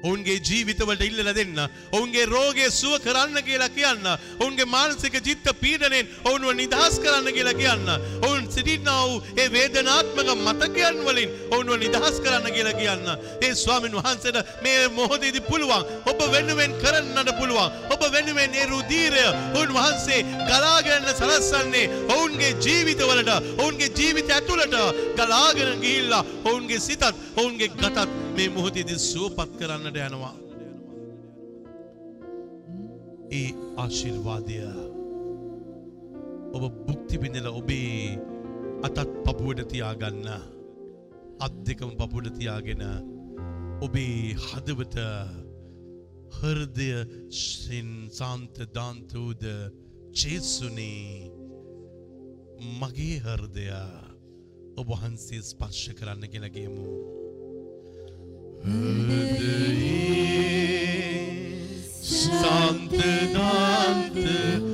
ඔවුන්ගේ 0.03 0.39
ජීවිතවලට 0.41 1.03
ඉල්ලලා 1.03 1.35
දෙන්න 1.35 1.59
ඔවුන්ගේ 1.93 2.27
රෝගය 2.27 2.71
සුව 2.73 2.99
කරන්න 3.07 3.43
කියලා 3.43 3.71
කියන්න 3.71 4.07
ඔවුන්ගේ 4.39 4.67
මානසික 4.67 5.17
චිත්ත 5.21 5.47
පීඩනයෙන් 5.61 6.11
ඔවුන්ව 6.25 6.55
නිදහස් 6.55 7.01
කරන්න 7.01 7.33
කියලා 7.33 7.55
කියන්න 7.55 7.89
ඔවුන් 8.23 8.47
සිටින්නා 8.51 9.01
වූ 9.03 9.23
ඒ 9.37 9.49
වේදනාත්මක 9.51 10.31
මතකයන් 10.39 11.05
වලින් 11.07 11.31
ඔවුන්ව 11.51 11.77
නිදහස් 11.79 12.21
කරන්න 12.21 12.53
කියලා 12.53 12.73
කියන්න. 12.73 13.07
ඒ 13.43 13.55
ස්වාමින් 13.55 13.93
වහන්සේට 13.93 14.39
මේ 14.63 14.89
මොහොතේදී 14.91 15.41
පුළුවන්. 15.43 15.85
ඔබ 16.07 16.21
වෙනුවෙන් 16.33 16.73
කරන්නට 16.83 17.31
පුළුවන්. 17.39 17.73
ඔබ 17.91 18.03
වෙනුවෙන් 18.13 18.55
ඒ 18.55 18.67
රුධීරය 18.67 19.27
උන්වහන්සේ 19.55 20.25
ගලාගෙන 20.49 21.07
සලස්සන්නේ 21.13 21.91
ඔවුන්ගේ 22.09 22.53
ජීවිතවලට 22.57 23.31
ඔවුන්ගේ 23.59 23.91
ජීවිත 23.91 24.31
ඇතුළට 24.31 24.77
ගලාගෙන 25.17 25.81
ගිහිල්ලා 25.81 26.25
ඔවුන්ගේ 26.45 26.81
සිතත් 26.81 27.05
ඔවුන්ගේ 27.37 27.69
ගතත් 27.71 28.09
මේ 28.41 28.49
මොහොතේදී 28.49 28.99
සුවපත් 29.03 29.51
කරන්නට 29.61 29.97
යනවා. 30.01 30.37
ඒ 33.31 33.51
ආශිර්වාදය. 33.77 34.57
ඔබ 36.55 36.65
බුක්ති 36.87 37.21
විඳලා 37.23 37.53
ඔබේ 37.53 38.17
අතත් 38.87 39.13
පපුවට 39.25 39.61
තියාගන්න. 39.73 40.25
අත් 41.41 41.55
දෙකම 41.67 41.93
පපුවට 42.01 42.33
තියාගෙන 42.39 42.83
ඔබේ 43.81 44.35
හදවත 44.47 44.97
හෘදය 46.39 46.91
සින් 47.37 47.93
සාන්ත 48.11 48.57
දාන්තූද 48.75 49.45
චේසුනේ 50.15 51.31
මගේ 52.81 53.17
හෘදය 53.27 53.71
ඔබ 54.77 54.87
වහන්සේ 54.91 55.43
ස්පර්ශ 55.45 55.89
කරන්න 55.93 56.31
කියලා 56.33 56.57
කියමු 58.65 60.01
සාන්ත 62.41 62.93
දාන්ත 63.35 64.70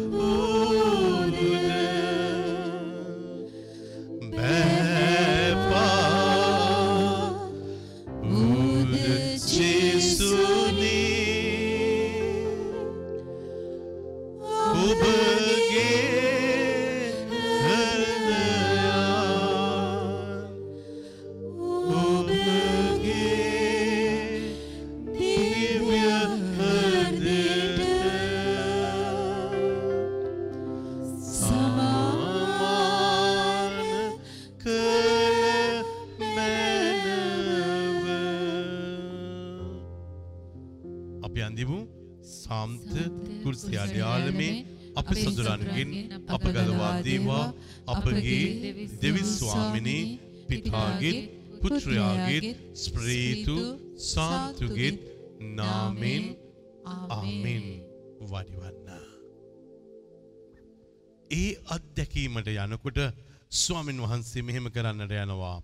පුත්‍රයාගෙත් 51.86 52.46
ස්ප්‍රීතු 52.74 53.56
සාන්තුගෙත් 54.12 54.98
නාමෙන් 55.58 56.24
ආමෙන් 56.84 57.64
වඩිවන්න. 58.30 58.88
ඒ 61.30 61.50
අත්දැකීමට 61.76 62.50
යනකොට 62.54 62.98
ස්වාමින් 63.60 64.02
වහන්සේ 64.04 64.42
මෙහෙම 64.42 64.66
කරන්නට 64.74 65.14
යනවා. 65.14 65.58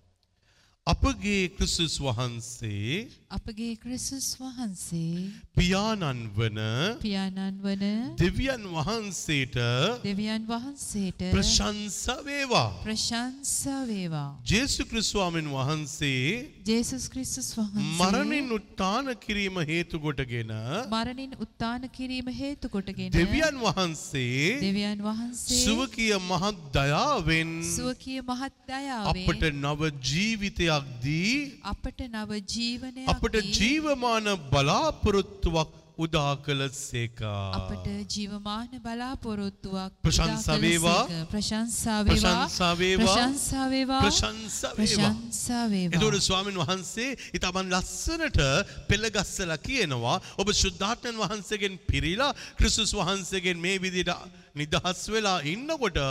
අපගේ 0.87 1.43
ක්‍රිස්තුස් 1.57 1.95
වහන්සේ 1.99 3.07
අපගේ 3.33 3.75
ක්‍රිස්තුස් 3.75 4.25
වහන්සේ 4.37 5.29
පියාණන් 5.57 6.19
වන 6.35 6.59
පියාණන් 7.01 7.55
වන 7.63 7.85
දෙවියන් 8.19 8.65
වහන්සේට 8.69 9.55
දෙවියන් 10.03 10.43
වහන්සේට 10.47 11.23
ප්‍රශංසා 11.31 12.17
වේවා. 12.23 12.69
ප්‍රශංසා 12.83 13.79
වේවා. 13.87 14.29
ජේසු 14.45 14.85
ක්‍රිස්තුස්වාමීන් 14.85 15.49
වහන්සේ 15.49 16.27
ජේසුස් 16.63 17.07
ක්‍රිස්තුස් 17.09 17.49
වහන්සේ 17.53 17.87
මරණින් 18.01 18.51
උත්තාන 18.51 19.09
කිරීම 19.17 19.57
හේතු 19.63 19.99
කොටගෙන 19.99 20.53
මරණින් 20.87 21.33
උත්තාන 21.39 21.89
කිරීම 21.89 22.29
හේතු 22.33 22.69
කොටගෙන 22.69 23.11
දෙවියන් 23.11 23.59
වහන්සේ 23.59 24.61
දෙවියන් 24.61 25.01
වහන්සේ 25.01 25.59
සුවකිය 25.63 26.13
මහත් 26.21 26.61
දයාවෙන් 26.71 27.57
සුවකිය 27.71 28.21
මහත් 28.21 28.53
දයාවෙන් 28.69 29.25
අපට 29.25 29.49
නව 29.55 29.91
ජීවිතයක් 30.03 30.95
දී 31.01 31.35
අපට 31.73 32.07
නව 32.07 32.41
ජීවනයක් 32.47 33.22
අපට 33.23 33.35
ජීවමාන 33.55 34.25
බලාපොරොත්තුවක් 34.51 35.69
උදා 35.95 36.35
කළ 36.37 36.61
සේකා. 36.69 37.55
අපට 37.55 37.85
ජීවමාන 38.09 38.71
බලාපොරොත්තුවක් 38.81 39.93
ප්‍රශංසා 40.03 40.55
උදා 40.55 40.57
කළ 40.57 40.63
වේවා. 40.63 41.03
සේක. 41.03 41.29
ප්‍රශංසා 41.31 41.99
වේවා 42.03 42.33
ප්‍රශංසා 42.35 42.73
වේවා. 42.75 43.13
ප්‍රශංසා 43.13 43.65
වේවා 43.69 44.01
ප්‍රශංසා 44.01 44.73
වේවා. 44.73 45.13
ප්‍රශංසා 45.13 45.63
වේවා 45.69 45.95
එතකොට 45.95 46.19
ස්වාමීන් 46.21 46.59
වහන්සේ 46.59 47.09
ඉතාමන් 47.33 47.71
ලස්සනට 47.71 48.41
පෙළගස්සලා 48.89 49.59
කියනවා 49.59 50.17
ඔබ 50.37 50.51
ශුද්ධාත්මයන් 50.53 51.21
වහන්සේගෙන් 51.23 51.79
පිරීලා 51.87 52.31
ක්‍රිස්තුස් 52.59 52.91
වහන්සේගෙන් 52.93 53.57
මේ 53.57 53.77
විදිහට 53.77 54.11
නිදහස් 54.55 55.07
වෙලා 55.07 55.39
ඉන්නකොට 55.45 56.03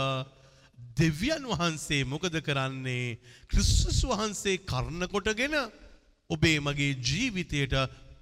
දෙවියන් 0.97 1.45
වහන්සේ 1.45 2.01
මොකද 2.05 2.41
කරන්නේ 2.41 3.07
ක්‍රිස්තුස් 3.47 4.01
වහන්සේ 4.03 4.57
කරන 4.65 5.05
කොටගෙන 5.07 5.61
ඔබේ 6.29 6.57
මගේ 6.59 6.93
ජීවිතයට 7.01 7.73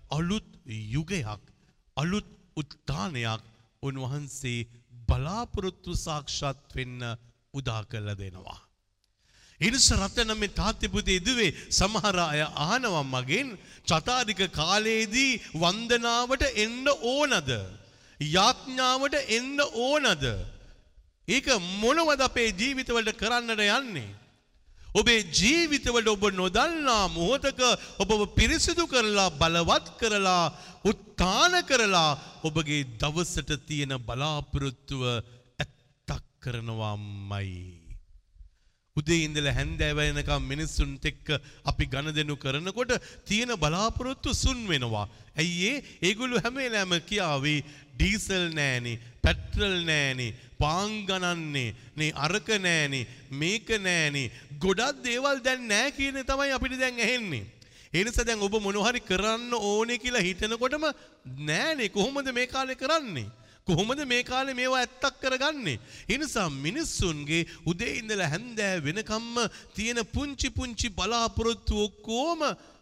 අලුත් 0.09 0.47
යුගයක් 0.89 1.41
අලුත් 1.97 2.27
උත්තානයක් 2.55 3.43
උන්වහන්සේ 3.83 4.67
බලාපොරොත්තු 5.07 5.91
සාක්ෂාත් 5.97 6.59
වෙන්න 6.75 7.01
උදා 7.53 7.81
කරලා 7.83 8.15
දෙනවා. 8.15 8.59
එනිස 9.61 9.87
රතන 9.93 10.31
මේ 10.33 10.55
තාත්්‍යපුතේ 10.59 11.19
ඉදුවේ 11.21 11.51
සමහර 11.71 12.17
අය 12.23 12.41
ආනවා 12.65 13.05
මගෙන් 13.05 13.49
චතාරික 13.87 14.41
කාලයේදී 14.51 15.39
වන්දනාවට 15.55 16.43
එන්න 16.55 16.87
ඕනද. 17.13 17.51
යාඥාවට 18.19 19.15
එන්න 19.29 19.59
ඕනද. 19.81 20.25
ඒක 21.27 21.47
මොනවද 21.81 22.21
අපේ 22.21 22.49
ජීවිතවලට 22.53 23.17
කරන්නට 23.17 23.61
යන්නේ. 23.69 24.09
ඔබේ 24.93 25.19
ජීවිතවලට 25.31 26.07
ඔබ 26.07 26.23
නොදන්නා 26.33 27.03
මොහොතක 27.09 27.61
ඔබ 27.99 28.09
පිරිසිදු 28.37 28.87
කරලා 28.87 29.29
බලවත් 29.33 29.87
කරලා 29.99 30.45
උත්තාන 30.83 31.53
කරලා 31.63 32.09
ඔබගේ 32.43 32.83
දවසට 32.99 33.61
තියෙන 33.67 33.95
බලාපොරොත්තුව 33.99 35.03
ඇත්තක් 35.59 36.25
කරනවාමයි. 36.39 37.81
උදේ 38.95 39.23
ඉඳලා 39.25 39.55
හැන්දෑව 39.55 39.99
වෙනකම් 39.99 40.47
මිනිස්සුන්ට 40.51 41.05
එක්ක 41.05 41.27
අපි 41.71 41.85
ගනුදෙනු 41.85 42.35
කරනකොට 42.35 42.91
තියෙන 43.25 43.53
බලාපොරොත්තු 43.55 44.33
සුන් 44.35 44.59
වෙනවා. 44.67 45.07
ඇයි 45.37 45.69
ඒ? 45.69 45.83
ඒගොල්ලෝ 46.01 46.43
හැම 46.43 46.55
වෙලාවෙම 46.55 47.07
කියාවි 47.09 47.55
ඩීසල් 47.95 48.45
නෑනේ, 48.51 48.99
පෙට්‍රල් 49.23 49.77
නෑනේ, 49.85 50.35
පාන් 50.61 50.91
ගණන්නේ, 51.09 51.73
නේ 51.99 52.11
අරක 52.25 52.49
නෑනේ, 52.65 53.07
මේක 53.41 53.69
නෑනේ. 53.87 54.31
ගොඩක් 54.63 55.03
දේවල් 55.07 55.43
දැන් 55.47 55.67
නෑ 55.71 55.91
කියන 55.97 56.21
තමයි 56.31 56.53
අපිට 56.57 56.79
දැන් 56.83 57.03
ඇහෙන්නේ. 57.05 57.43
ඒ 57.93 58.03
නිසා 58.07 58.25
දැන් 58.27 58.47
ඔබ 58.47 58.55
මොනවා 58.65 58.89
හරි 58.89 59.01
කරන්න 59.11 59.53
ඕනේ 59.69 60.01
කියලා 60.03 60.25
හිතනකොටම 60.27 60.85
නෑනේ 61.49 61.89
කොහොමද 61.95 62.29
මේ 62.37 62.47
කාලේ 62.53 62.79
කරන්නේ? 62.83 63.27
කොහොමද 63.67 64.01
මේ 64.11 64.23
කාලේ 64.29 64.55
මේවා 64.59 64.81
ඇත්තක් 64.83 65.17
කරගන්නේ? 65.23 65.77
ඒ 66.11 66.17
නිසා 66.21 66.47
මිනිස්සුන්ගේ 66.65 67.43
උදේ 67.71 67.91
ඉඳලා 67.99 68.31
හැන්දෑ 68.33 68.77
වෙනකම්ම 68.87 69.35
තියෙන 69.75 70.01
පුංචි 70.15 70.49
පුංචි 70.57 70.95
බලාපොරොත්තු 70.99 71.83
ඔක්කොම 71.87 72.41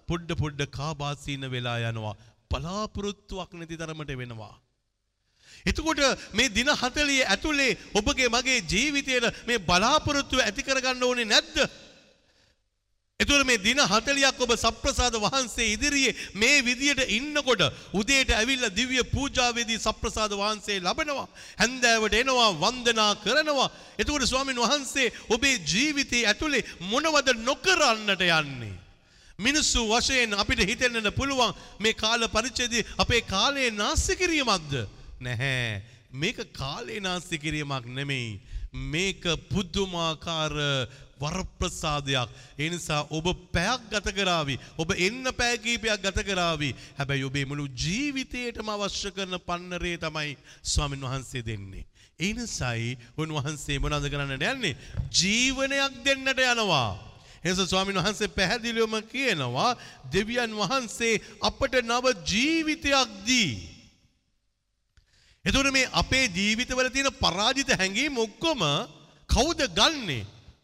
පොඩ 0.10 0.30
පොඩ 0.42 0.62
කාබාසීන 0.78 1.46
වෙලා 1.56 1.78
යනවා. 1.92 2.16
බලාපොරොත්තුවක් 2.52 3.52
නැති 3.60 3.80
තරමට 3.82 4.20
වෙනවා. 4.22 4.56
එතකොට 5.66 6.02
මේ 6.34 6.50
දින 6.50 6.68
40 6.68 7.26
ඇතුලේ 7.26 7.78
ඔබගේ 7.94 8.30
මගේ 8.30 8.64
ජීවිතයේ 8.64 9.36
මේ 9.48 9.60
බලාපොරොත්තුව 9.60 10.40
ඇති 10.40 10.64
කරගන්න 10.64 11.04
ඕනේ 11.04 11.26
නැද්ද? 11.26 11.70
එතුළ 13.20 13.44
මේ 13.44 13.58
දින 13.58 13.80
හතලියක් 13.84 14.40
ඔබ 14.40 14.52
සප්‍රසාද 14.56 15.16
වහන්සේ 15.16 15.74
ඉදිරියේ 15.74 16.16
මේ 16.34 16.62
විදියට 16.62 17.02
ඉන්නකොට 17.10 17.62
උදේට 17.94 18.32
ඇවිල්ල 18.32 18.64
දිව්‍ය 18.72 19.04
පූජාවේදී 19.06 19.78
සප්‍රසාද 19.78 20.32
වහන්සේ 20.34 20.80
ලබනවා. 20.80 21.28
හැන්දෑවට 21.60 22.16
එනවා 22.16 22.52
වන්දනා 22.56 23.14
කරනවා. 23.18 23.70
එතකොට 24.00 24.24
ස්වාමින් 24.24 24.56
වහන්සේ 24.58 25.12
ඔබේ 25.30 25.56
ජීවිතයේ 25.64 26.28
ඇතුළේ 26.28 26.68
මොනවද 26.82 27.36
නොකරන්නට 27.40 28.24
යන්නේ. 28.24 28.76
මිනිස්සු 29.40 29.84
වශයෙන් 29.86 30.34
අපිට 30.34 30.64
හිතෙන්නට 30.64 31.12
පුළුවන් 31.12 31.52
මේ 31.80 31.94
කාල 31.94 32.24
පරිච්ඡේදයේ 32.28 32.88
අපේ 32.98 33.22
කාලයේ 33.24 33.72
නාස්ති 33.74 34.16
කිරීමක්ද 34.16 34.74
නැහැ. 35.20 35.82
මේක 36.12 36.38
කාලේ 36.54 37.00
නාස්ති 37.00 37.38
කිරීමක් 37.38 37.86
නෙමෙයි. 37.88 38.40
මේක 38.74 39.24
පුදුමාකාර 39.50 40.56
වරප්‍රසාදයක්. 41.20 42.30
ඒ 42.58 42.70
නිසා 42.70 43.08
ඔබ 43.12 43.28
පැයක් 43.52 43.82
ගත 43.92 44.16
කරાવી. 44.16 44.60
ඔබ 44.78 44.94
එන්න 44.98 45.32
පැය 45.34 45.58
කීපයක් 45.58 46.02
ගත 46.02 46.24
කරાવી. 46.24 46.74
හැබැයි 46.98 47.24
ඔබේ 47.24 47.46
මුළු 47.46 47.68
ජීවිතේටම 47.76 48.70
අවශ්‍ය 48.70 49.12
කරන 49.12 49.36
පන්නරේ 49.40 49.98
තමයි 49.98 50.38
ස්වාමින් 50.64 51.02
වහන්සේ 51.02 51.44
දෙන්නේ. 51.44 51.86
ඒ 52.20 52.34
නිසායි 52.34 52.98
උන්වහන්සේ 53.18 53.80
මොනවද 53.80 54.10
කරන්නට 54.10 54.44
යන්නේ? 54.44 54.76
ජීවනයක් 55.12 56.04
දෙන්නට 56.06 56.40
යනවා. 56.46 57.10
එනිසා 57.44 57.66
ස්වාමීන් 57.66 57.96
වහන්සේ 57.96 58.28
පැහැදිලිවම 58.28 58.96
කියනවා 59.12 59.78
දෙවියන් 60.14 60.56
වහන්සේ 60.56 61.22
අපට 61.42 61.76
නව 61.84 62.06
ජීවිතයක් 62.28 63.10
දී. 63.26 63.79
එතකොට 65.46 65.72
මේ 65.72 65.88
අපේ 65.94 66.28
ජීවිතවල 66.30 66.90
තියෙන 66.90 67.12
පරාජිත 67.16 67.72
හැඟීම් 67.72 68.18
ඔක්කොම 68.18 68.62
කවුද 69.30 69.62
ගන්නෙ? 69.72 70.20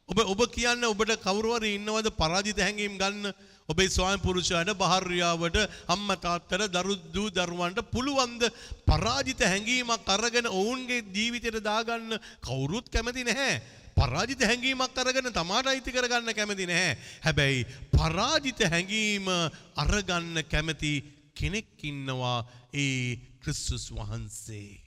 ඔබ 0.06 0.18
ඔබ 0.26 0.42
කියන්න 0.52 0.84
ඔබට 0.86 1.16
කවුරු 1.18 1.56
හරි 1.56 1.76
ඉන්නවද 1.78 2.12
පරාජිත 2.14 2.60
හැඟීම් 2.60 2.98
ගන්න? 2.98 3.32
ඔබේ 3.70 3.90
ස්වාමි 3.90 4.20
පුරුෂයාට 4.20 4.76
භාර්යාවට 4.76 5.58
අම්මා 5.88 6.20
තාත්තට 6.20 6.68
දරු 6.70 6.96
දූ 7.14 7.30
දරුවන්ට 7.30 7.80
පුළුවන් 7.90 8.36
ද 8.38 8.52
පරාජිත 8.86 9.40
හැඟීමක් 9.42 10.06
අරගෙන 10.08 10.52
ඔවුන්ගේ 10.52 11.08
ජීවිතයට 11.10 11.64
දාගන්න 11.64 12.20
කවුරුත් 12.42 12.92
කැමති 12.92 13.24
නැහැ. 13.24 13.62
පරාජිත 13.96 14.44
හැඟීමක් 14.44 14.98
අරගෙන 14.98 15.32
තමාට 15.32 15.66
අයිති 15.66 15.90
කරගන්න 15.90 16.36
කැමති 16.36 16.68
නැහැ. 16.68 16.98
හැබැයි 17.24 17.66
පරාජිත 17.90 18.60
හැඟීම 18.68 19.32
අරගන්න 19.78 20.44
කැමති 20.46 20.94
කෙනෙක් 21.34 21.82
ඉන්නවා 21.82 22.40
ඒ 22.74 23.18
ක්‍රිස්තුස් 23.46 23.86
වහන්සේ. 23.92 24.82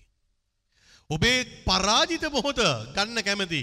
ඔබේ 1.11 1.45
පරාජිත 1.65 2.25
මොහොත 2.31 2.61
ගන්න 2.95 3.23
කැමති. 3.23 3.63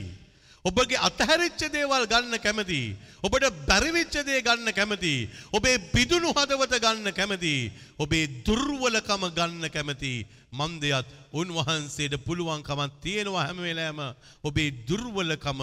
ඔබගේ 0.66 0.98
අතහැරිච්ච 1.00 1.62
දේවල් 1.70 2.06
ගන්න 2.06 2.40
කැමති. 2.40 2.80
ඔබට 3.22 3.46
බැරිවිච්ච 3.68 4.16
දේ 4.26 4.42
ගන්න 4.42 4.74
කැමති. 4.74 5.30
ඔබේ 5.52 5.78
පිදුණු 5.94 6.32
හදවත 6.32 6.80
ගන්න 6.80 7.14
කැමති. 7.14 7.56
ඔබේ 7.98 8.26
දුර්වලකම 8.42 9.24
ගන්න 9.30 9.70
කැමති. 9.70 10.14
මන් 10.52 10.80
දෙයත් 10.80 11.08
උන්වහන්සේට 11.34 12.18
පුළුවන්කමක් 12.26 12.98
තියෙනවා 13.04 13.46
හැම 13.46 13.60
වෙලාවෙම 13.60 14.16
ඔබේ 14.44 14.74
දුර්වලකම 14.88 15.62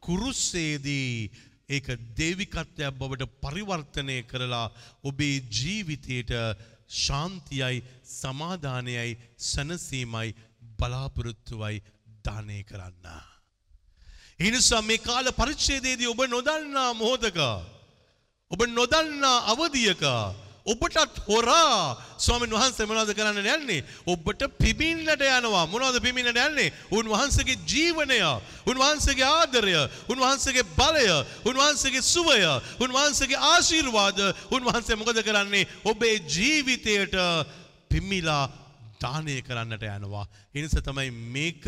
කුරුස්සේදී 0.00 1.30
ඒක 1.68 1.86
දේවිකත්වයක් 2.14 2.92
බවට 2.92 3.30
පරිවර්තනය 3.40 4.18
කරලා 4.24 4.66
ඔබේ 5.02 5.40
ජීවිතයට 5.48 6.32
ශාන්තියයි 6.94 7.82
සමාධානයයි 8.12 9.18
සැනසීමයි 9.42 10.30
බලාපොරොත්තුවයි 10.78 11.76
දානය 12.24 12.58
කරන්න. 12.64 13.06
එනිසා 14.40 14.82
මේ 14.82 14.98
කාල 15.00 15.26
පරිච්ඡේදයේදී 15.32 16.12
ඔබ 16.14 16.20
නොදන්නා 16.28 16.90
මොහොතක 16.94 17.38
ඔබ 18.50 18.60
නොදන්නා 18.70 19.36
අවධියක 19.52 20.02
ඔබටත් 20.64 21.18
හොරා 21.26 21.98
ස්වාමීන් 22.16 22.54
වහන්සේ 22.54 22.86
මොනවද 22.86 23.14
කරන්න 23.14 23.42
යන්නේ? 23.42 23.82
ඔබට 24.06 24.42
පිබින්නට 24.58 25.10
යනවා. 25.18 25.66
මොනවද 25.66 25.98
පිබින්නට 26.00 26.38
යන්නේ? 26.38 26.70
උන්වහන්සේගේ 26.90 27.58
ජීවනය, 27.66 28.20
උන්වහන්සේගේ 28.66 29.26
ආදරය, 29.26 29.74
උන්වහන්සේගේ 30.08 30.66
බලය, 30.78 31.06
උන්වහන්සේගේ 31.44 32.02
සුවය, 32.04 32.38
උන්වහන්සේගේ 32.78 33.42
ආශිර්වාද 33.52 34.22
උන්වහන්සේ 34.50 34.96
මොකද 34.96 35.18
කරන්නේ? 35.20 35.66
ඔබේ 35.84 36.22
ජීවිතයට 36.28 37.18
පිමිලා 37.88 38.46
දානය 39.00 39.42
කරන්නට 39.42 39.82
යනවා. 39.82 40.26
එනිසා 40.54 40.80
තමයි 40.80 41.10
මේක 41.10 41.66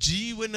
ජීවන 0.00 0.56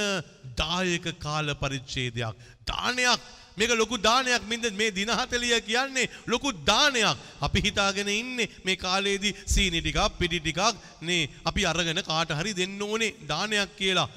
දායක 0.55 1.05
කාල 1.19 1.51
පරිච්ඡේදයක්. 1.55 2.36
දානයක් 2.63 3.19
මේක 3.58 3.72
ලොකු 3.72 3.97
දානයක් 3.99 4.43
මින්ද 4.47 4.66
මේ 4.74 4.91
දින 4.91 5.10
40 5.10 5.62
කියන්නේ 5.62 6.10
ලොකු 6.28 6.51
දානයක්. 6.66 7.18
අපි 7.41 7.60
හිතාගෙන 7.62 8.10
ඉන්නේ 8.10 8.49
මේ 8.64 8.76
කාලේදී 8.78 9.36
සීනි 9.45 9.82
ටිකක් 9.82 10.20
පිටි 10.20 10.39
ටිකක් 10.39 10.76
නේ 11.01 11.30
අපි 11.45 11.66
අරගෙන 11.66 12.04
කාට 12.04 12.30
හරි 12.32 12.54
දෙන්න 12.54 12.82
ඕනේ 12.82 13.16
දානයක් 13.28 13.70
කියලා. 13.78 14.10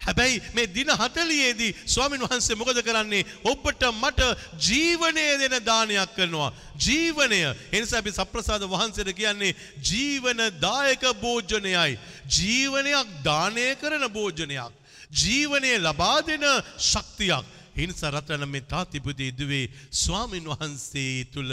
හැබැයි 0.00 0.42
මේ 0.54 0.66
දින 0.74 0.88
40ේදී 0.88 1.74
ස්වාමින් 1.86 2.20
වහන්සේ 2.20 2.56
මොකද 2.56 2.78
කරන්නේ? 2.82 3.24
ඔබට 3.44 3.82
මට 3.92 4.20
ජීවනය 4.66 5.26
දෙන 5.42 5.56
දානයක් 5.64 6.14
කරනවා. 6.16 6.52
ජීවනය. 6.78 7.40
ඒ 7.72 7.80
නිසා 7.80 7.98
අපි 7.98 8.12
සප්‍රසාද 8.12 8.62
වහන්සේට 8.64 9.14
කියන්නේ 9.14 9.56
ජීවන 9.90 10.40
දායක 10.60 11.02
භෝජනයයි. 11.22 11.98
ජීවනයක් 12.36 13.08
දානය 13.24 13.66
කරන 13.76 14.04
භෝජනයක්. 14.08 14.72
ජීවනය 15.12 15.72
ලබා 15.78 16.18
දෙන 16.22 16.44
ශක්තියක්. 16.90 17.44
ඒ 17.72 17.86
නිසා 17.86 18.10
රටන 18.10 18.44
මේ 18.46 18.64
තාතිපුතේ 18.64 19.32
දුවේ 19.32 19.66
ස්වාමින් 19.94 20.46
වහන්සේ 20.46 21.24
තුල 21.26 21.50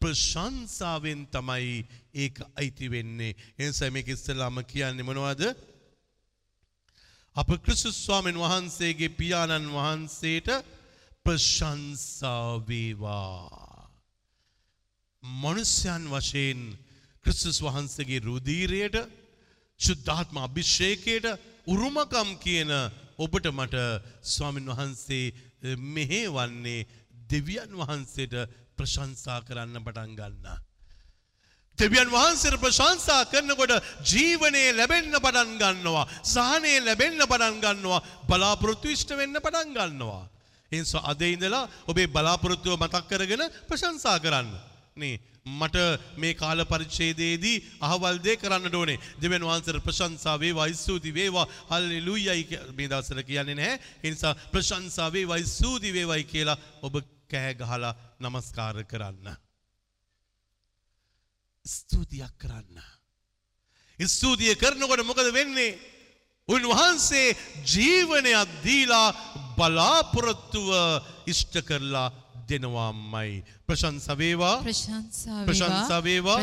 ප්‍රශංසාවෙන් 0.00 1.22
තමයි 1.28 1.84
ඒක 2.14 2.36
අයිති 2.54 2.86
වෙන්නේ. 2.88 3.36
එනිසා 3.58 3.90
මේක 3.90 4.08
ඉස්සෙල්ලාම 4.08 4.56
කියන්නේ 4.64 5.04
මොනවද? 5.04 5.42
අප 7.36 7.50
ක්‍රිස්තුස් 7.64 7.96
ස්වාමීන් 7.98 8.38
වහන්සේගේ 8.38 9.12
පියාණන් 9.12 9.68
වහන්සේට 9.70 10.48
ප්‍රශංසා 11.24 12.58
වේවා. 12.62 13.90
මනුෂ්‍යයන් 15.22 16.04
වශයෙන් 16.08 16.60
ක්‍රිස්තුස් 17.24 17.58
වහන්සේගේ 17.60 18.20
රුධීරයට 18.20 18.96
ශුද්ධාත්ම 19.80 20.36
අභිෂේකයට 20.38 21.26
උරුමකම් 21.66 22.30
කියන 22.38 22.70
ඔබට 23.18 23.46
මට 23.50 23.76
ස්වාමීන් 24.24 24.70
වහන්සේ 24.70 25.49
මෙහෙවන්නේ 25.62 26.86
දෙවියන් 27.30 27.72
වහන්සේට 27.72 28.34
ප්‍රශංසා 28.76 29.40
කරන්න 29.42 29.78
පටන් 29.78 30.16
ගන්නා. 30.16 30.58
දෙවියන් 31.78 32.10
වහන්සේට 32.10 32.60
ප්‍රශංසා 32.60 33.24
කරනකොට 33.26 33.72
ජීවනයේ 34.02 34.72
ලැබෙන්න 34.72 35.14
පටන් 35.16 35.56
ගන්නවා. 35.58 36.06
සහනය 36.24 36.74
ලැබෙන්න 36.80 37.22
පටන් 37.22 37.60
ගන්නවා. 37.60 38.04
බලාපොරොත්තු 38.26 38.88
ඉෂ්ට 38.88 39.12
වෙන්න 39.12 39.36
පටන් 39.36 39.74
ගන්නවා. 39.74 40.24
ඒ 40.72 40.78
නිසා 40.78 41.04
අද 41.04 41.22
ඉඳලා 41.22 41.68
ඔබේ 41.86 42.08
බලාපොරොත්තුව 42.08 42.76
මතක් 42.76 43.06
කරගෙන 43.08 43.44
ප්‍රශංසා 43.68 44.18
කරන්න. 44.18 44.50
නේ 44.96 45.20
මට 45.46 45.76
මේ 46.16 46.34
කාල 46.34 46.64
පරිච්ඡේදයේදී 46.64 47.62
අහවල් 47.80 48.18
දේ 48.22 48.36
කරන්න 48.36 48.74
ඕනේ. 48.74 48.98
දෙවියන් 49.22 49.44
වහන්සේට 49.44 49.84
ප්‍රශංසා 49.84 50.36
වේවා, 50.38 50.68
ස්තුති 50.74 51.14
වේවා, 51.14 51.46
හල්ලෙලූයයි 51.70 52.44
මේ 52.76 52.88
දවස්වල 52.88 53.22
කියන්නේ 53.22 53.54
නැහැ. 53.54 53.80
ඒ 54.04 54.10
නිසා 54.10 54.34
ප්‍රශංසා 54.52 55.12
වේවා, 55.12 55.40
ස්තුති 55.46 55.92
වේවායි 55.92 56.24
කියලා 56.24 56.58
ඔබ 56.82 57.00
කෑ 57.28 57.54
ගහලා 57.54 57.94
নমස්කාර 58.20 58.84
කරන්න. 58.84 59.36
ස්තුතියක් 61.64 62.34
කරන්න. 62.38 62.82
ස්තුතිය 63.98 64.54
කරනකොට 64.56 65.04
මොකද 65.04 65.32
වෙන්නේ? 65.32 65.78
උන්වහන්සේ 66.48 67.36
ජීවනයක් 67.64 68.48
දීලා 68.64 69.14
බලාපොරොත්තුව 69.56 70.68
ඉෂ්ට 71.26 71.54
කරලා 71.62 72.08
දෙනවාමයි. 72.48 73.44
ප්‍රශංසා 73.70 74.16
වේවා. 74.18 74.56
ප්‍රශංසා 74.62 76.00
වේවා. 76.02 76.38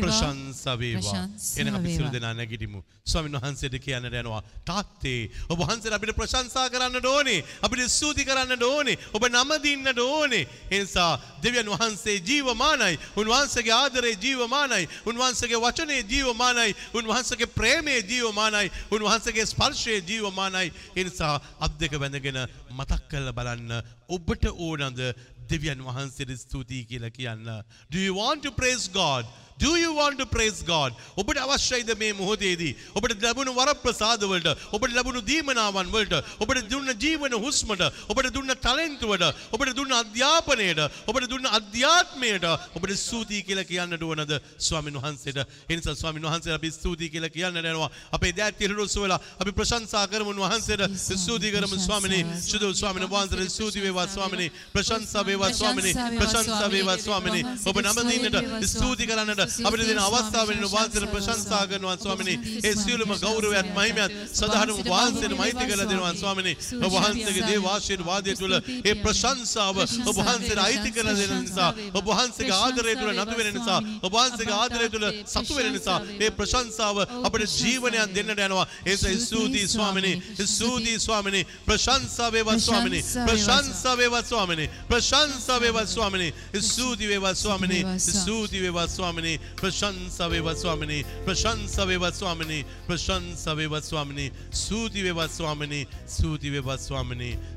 ප්‍රශංසා 0.00 0.78
වේවා 0.78 1.22
එන 1.56 1.68
අපි 1.70 1.88
වේවා. 1.88 2.12
දෙනා 2.12 2.34
නැගිටිමු. 2.34 2.80
ස්වාමීන් 3.04 3.36
වහන්සේට 3.36 3.76
කියන්නට 3.84 4.14
යනවා. 4.14 4.42
තාත්තේ 4.64 5.30
ඔබ 5.48 5.58
වහන්සේට 5.60 5.96
අපිට 5.96 6.14
ප්‍රශංසා 6.16 6.66
කරන්නට 6.70 7.06
ඕනේ. 7.06 7.40
අපිට 7.62 7.90
ස්තුති 7.90 8.24
කරන්නට 8.24 8.62
ඕනේ. 8.64 8.96
ඔබ 9.12 9.26
නම 9.28 9.50
දින්නට 9.62 9.98
ඕනේ. 10.00 10.44
ඒ 10.70 10.80
නිසා 10.80 11.18
දෙවියන් 11.42 11.68
වහන්සේ 11.68 12.16
ජීවමානයි. 12.20 12.98
උන්වහන්සේගේ 13.16 13.74
ආදරේ 13.74 14.14
ජීවමානයි. 14.16 14.88
උන්වහන්සේගේ 15.06 15.60
වචනේ 15.60 16.02
ජීවමානයි. 16.04 16.70
උන්වහන්සේගේ 16.94 17.50
ප්‍රේමයේ 17.50 18.00
ජීවමානයි. 18.02 18.70
උන්වහන්සේගේ 18.90 19.46
ස්පර්ශයේ 19.46 20.00
ජීවමානයි. 20.02 20.72
ඒ 20.96 21.04
නිසා 21.04 21.34
අත් 21.60 21.78
දෙක 21.80 21.98
බැඳගෙන 21.98 22.40
මතක් 22.70 23.02
කරලා 23.08 23.32
බලන්න 23.32 23.72
ඔබට 24.08 24.44
ඕනද 24.48 25.00
දෙවියන් 25.49 25.83
වහන්සේට 25.85 26.33
ස්තුතියි 26.37 26.85
කියලා 26.85 27.09
කියන්න. 27.09 27.45
Do 27.91 27.99
you 27.99 28.15
want 28.15 28.43
to 28.43 28.51
praise 28.51 28.87
God? 28.93 29.25
Do 29.58 29.76
you 29.76 29.94
want 29.94 30.18
to 30.18 30.26
praise 30.26 30.62
God? 30.62 30.92
ඔබට 31.16 31.38
අවශ්‍යයිද 31.38 31.90
මේ 31.96 32.12
මොහොතේදී? 32.12 32.74
ඔබට 32.94 33.22
ලැබුණු 33.22 33.52
වරප්‍රසාද 33.54 34.22
වලට, 34.22 34.50
ඔබට 34.72 34.92
ලැබුණු 34.92 35.20
දීමනාවන් 35.22 35.92
වලට, 35.94 36.14
ඔබට 36.42 36.66
දුන්න 36.68 36.90
ජීවන 36.98 37.36
හුස්මට, 37.38 37.84
ඔබට 38.10 38.28
දුන්න 38.34 38.50
ටැලන්ට්වට, 38.54 39.24
ඔබට 39.54 39.70
දුන්න 39.78 39.94
අධ්‍යාපනයට, 39.94 40.80
ඔබට 41.06 41.28
දුන්න 41.30 41.46
අධ්‍යාත්මයට 41.48 42.46
ඔබට 42.74 42.94
ස්තුතියි 42.96 43.44
කියලා 43.46 43.64
කියන්නට 43.64 44.02
ඕනද 44.02 44.34
ස්වාමීන් 44.58 44.98
වහන්සේට? 44.98 45.38
ඒ 45.70 45.76
නිසා 45.76 45.94
ස්වාමීන් 45.94 46.26
වහන්සේට 46.26 46.58
අපි 46.58 46.70
ස්තුතියි 46.70 47.10
කියලා 47.10 47.30
කියන්න 47.30 47.54
යනවා. 47.54 47.90
අපේ 48.10 48.34
දෑත් 48.34 48.58
තිරරොස් 48.58 48.98
වල 48.98 49.14
අපි 49.14 49.52
ප්‍රශංසා 49.52 50.04
කරමු 50.08 50.34
වහන්සේට 50.34 50.82
ස්තුති 50.98 51.54
කරමු 51.54 51.78
ස්වාමිනේ. 51.78 52.26
සුදු 52.42 52.74
ස්වාමීන් 52.74 53.06
වහන්සේට 53.08 53.50
ස්තුති 53.50 53.86
වේවා 53.86 54.08
ස්වාමිනේ. 54.08 54.50
ප්‍රශංසා 54.74 55.22
වේවා 55.22 55.52
ස්වාමිනේ. 55.52 55.94
ප්‍රශංසා 56.18 56.70
වේවා 56.70 56.98
ස්වාමිනේ. 56.98 57.44
ඔබ 57.64 57.76
නම 57.78 57.98
දින්නට 58.10 58.66
ස්තුති 58.66 59.06
කරන්නට 59.06 59.43
අපිට 59.64 59.86
දෙන 59.86 59.98
අවස්ථාවෙන් 59.98 60.64
වහන්සේට 60.66 61.06
ප්‍රශංසා 61.10 61.64
කරනවා 61.66 61.96
ස්වාමිනේ. 61.96 62.38
ඒ 62.60 62.74
සියලුම 62.74 63.12
ගෞරවයත් 63.16 63.68
මහිමයත් 63.70 64.12
සදාහරම 64.32 64.76
වහන්සේට 64.84 65.36
මෛත්‍රී 65.36 65.68
කරලා 65.70 65.88
දෙනවා 65.88 66.14
ස්වාමිනේ. 66.14 66.56
ඔබ 66.78 66.92
වහන්සේගේ 66.94 67.46
දේව 67.50 67.66
ආශිර්වාදය 67.66 68.36
තුළ 68.36 68.54
ඒ 68.56 68.94
ප්‍රශංසාව 68.96 69.76
ඔබ 69.80 70.16
වහන්සේට 70.18 70.60
අයිති 70.60 70.90
කරලා 70.90 71.16
දෙන 71.16 71.32
නිසා 71.40 71.70
ඔබ 71.92 72.04
වහන්සේගේ 72.06 72.58
ආදරය 72.58 72.96
තුළ 72.96 73.12
නතු 73.14 73.34
වෙන 73.38 73.50
නිසා 73.54 73.80
ඔබ 74.02 74.12
වහන්සේගේ 74.12 74.56
ආදරය 74.56 74.88
තුළ 74.88 75.06
සතු 75.26 75.52
වෙන 75.54 75.72
නිසා 75.72 75.98
ඒ 76.18 76.30
ප්‍රශංසාව 76.32 76.96
අපිට 77.24 77.50
ජීවනයක් 77.50 78.14
දෙන්නට 78.14 78.40
යනවා. 78.40 78.66
ඒ 78.86 78.96
ස්තුතියි 78.96 79.68
ස්වාමිනේ. 79.68 80.16
ස්තුතියි 80.46 80.98
ස්වාමිනේ. 81.00 81.44
ප්‍රශංසා 81.66 82.32
වේවා 82.32 82.58
ස්වාමිනේ. 82.58 83.02
ප්‍රශංසා 83.26 83.96
වේවා 83.96 84.22
ස්වාමිනේ. 84.22 84.68
ප්‍රශංසා 84.88 85.60
වේවා 85.60 85.86
ස්වාමිනේ. 85.86 86.32
ස්තුති 86.60 87.04
ස්වාමිනේ. 87.04 87.04
ස්තුති 87.04 87.04
ස්වාමිනේ. 87.04 87.04
ප්‍රශංසා 87.04 87.04
වේවා 87.04 87.04
ස්වාමිනේ. 87.04 87.04
ප්‍රශංසා 87.04 87.04
වේවා 87.04 87.04
ස්වාමිනේ. 87.04 87.04
ප්‍රශංසා 87.04 87.04
වේවා 87.04 87.04
ස්වාමිනේ. 87.04 87.04
ස්තුති 87.04 87.08
වේවා 87.08 87.34
ස්වාමිනේ. 87.34 87.98
ස්තුති 88.00 88.62
වේවා 88.62 88.88
ස්වාමිනේ. 88.88 89.33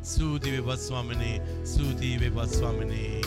ස්තුති 0.04 0.52
වේවා 0.52 0.78
ස්වාමිනේ. 0.78 1.42
ස්තුති 1.64 2.20
වේවා 2.20 2.48
ස්වාමිනේ. 2.48 3.22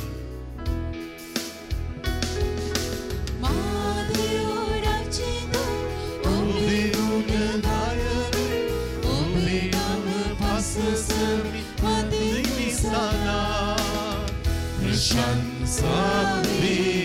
ඔබේ 6.24 6.90
ගුණ 6.90 7.62
ගායන 7.62 8.68
ඔබේ 9.04 9.70
නම 9.70 10.06
පසසමි 10.40 11.62
වදිමි 11.82 12.68
සදා 12.72 13.76
ප්‍රශංසා 14.80 16.42
වේවා 16.42 16.99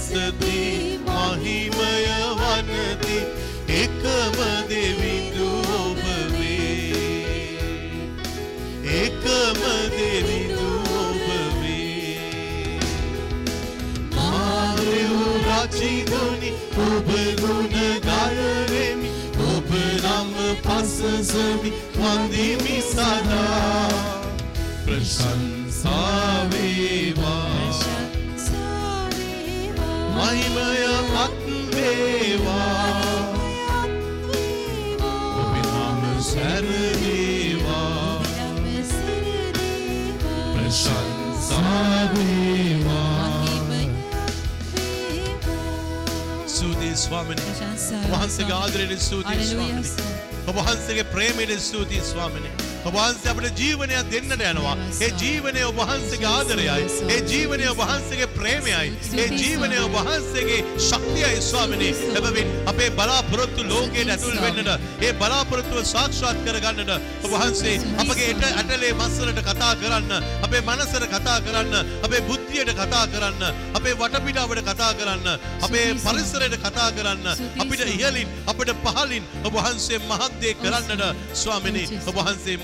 පසසදී 0.00 0.98
මහිමය 0.98 1.68
වනති 2.38 3.18
එකම 3.72 4.36
දෙවිඳු 4.68 5.48
ඔබ 5.78 6.00
වේ. 6.32 7.60
එකම 8.96 9.60
දෙවිඳු 9.92 10.68
ඔබ 11.00 11.20
වේ. 11.58 12.18
මාරෙව් 14.16 15.14
රචිදුනි 15.46 16.50
ඔබ 16.80 17.08
ගුණ 17.40 17.72
ගයවෙමි 17.74 19.08
ඔබ 19.48 19.70
නම 20.00 20.34
පසසමි 20.64 21.70
වන්දිමි 21.94 22.76
සදා. 22.82 23.88
ප්‍රශංසා 24.84 25.59
ස්වාමිනේ 47.20 48.10
වහන්සේගේ 48.10 48.54
ආදරයට 48.54 49.00
ස්තුතියි 49.00 49.46
ස්වාමිනේ. 49.46 50.10
ඔබ 50.46 50.56
වහන්සේගේ 50.56 51.04
ප්‍රේමයට 51.04 51.60
ස්තුතියි 51.60 52.04
ස්වාමිනේ. 52.04 52.69
ඔබ 52.84 52.94
වහන්සේ 52.94 53.30
අපිට 53.32 53.58
ජීවනයක් 53.60 54.10
දෙන්නට 54.12 54.44
යනවා. 54.50 54.76
ඒ 55.04 55.10
ජීවනය 55.20 55.62
ඔබ 55.68 55.76
වහන්සේගේ 55.80 56.30
ආදරයයි. 56.30 56.86
ඒ 57.14 57.20
ජීවනය 57.30 57.66
ඔබ 57.72 57.80
වහන්සේගේ 57.82 58.28
ප්‍රේමයයි. 58.36 58.92
ඒ 59.22 59.28
ජීවනය 59.40 59.78
ඔබ 59.84 59.94
වහන්සේගේ 59.98 60.60
ශක්තියයි 60.88 61.40
ස්වාමිනේ. 61.50 61.92
එබැවින් 62.18 62.48
අපේ 62.72 62.90
බලාපොරොත්තු 62.98 63.66
ලෝකයට 63.72 64.12
ඇතුල් 64.14 64.38
වෙන්නට, 64.44 64.70
ඒ 65.06 65.12
බලාපොරොත්තුව 65.20 65.84
සාක්ෂාත් 65.92 66.40
කරගන්නට 66.46 66.90
ඔබ 67.24 67.30
වහන්සේ 67.34 67.76
අපගේ 68.04 68.30
එට 68.32 68.44
ඇටලේ 68.48 68.92
මස්සලට 69.00 69.42
කතා 69.48 69.72
කරන්න, 69.82 70.12
අපේ 70.46 70.62
මනසට 70.68 71.04
කතා 71.14 71.38
කරන්න, 71.46 71.74
අපේ 72.06 72.22
බුද්ධියට 72.28 72.72
කතා 72.80 73.04
කරන්න, 73.12 73.42
අපේ 73.78 73.94
වටපිටාවට 74.00 74.64
කතා 74.70 74.92
කරන්න, 74.98 75.28
අපේ 75.68 75.86
පරිසරයට 76.06 76.56
කතා 76.64 76.90
කරන්න, 76.96 77.28
අපිට 77.60 77.84
ඉහලින් 77.96 78.28
අපිට 78.46 78.74
පහලින් 78.84 79.24
ඔබ 79.44 79.54
වහන්සේ 79.60 79.98
මහත් 80.08 80.32
දේ 80.40 80.54
කරන්නට 80.62 81.04
ස්වාමිනේ 81.34 81.86
ඔබ 82.08 82.16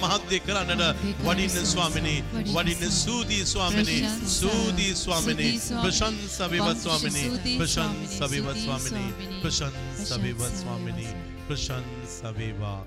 වහන්සේ 0.06 0.16
මහත් 0.18 0.30
දේ 0.30 0.40
කරන්නට 0.40 0.82
වඩින්න 1.24 1.66
ස්වාමිනේ 1.66 2.24
වඩින්න 2.46 2.92
සූදී 2.92 3.44
ස්වාමිනේ 3.44 4.10
සූදී 4.28 4.94
ස්වාමිනේ 4.94 5.52
ප්‍රශංසා 5.82 6.50
වේවා 6.50 6.74
ස්වාමිනේ 6.74 7.28
ප්‍රශංසා 7.58 8.30
වේවා 8.30 8.54
ස්වාමිනේ 8.54 9.10
ප්‍රශංසා 9.42 10.22
වේවා 10.22 10.50
ස්වාමිනේ 10.52 11.14
ප්‍රශංසා 11.48 12.34
වේවා 12.34 12.86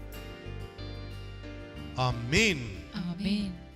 ආමේන් 1.97 2.61
ආමේන් 2.95 3.68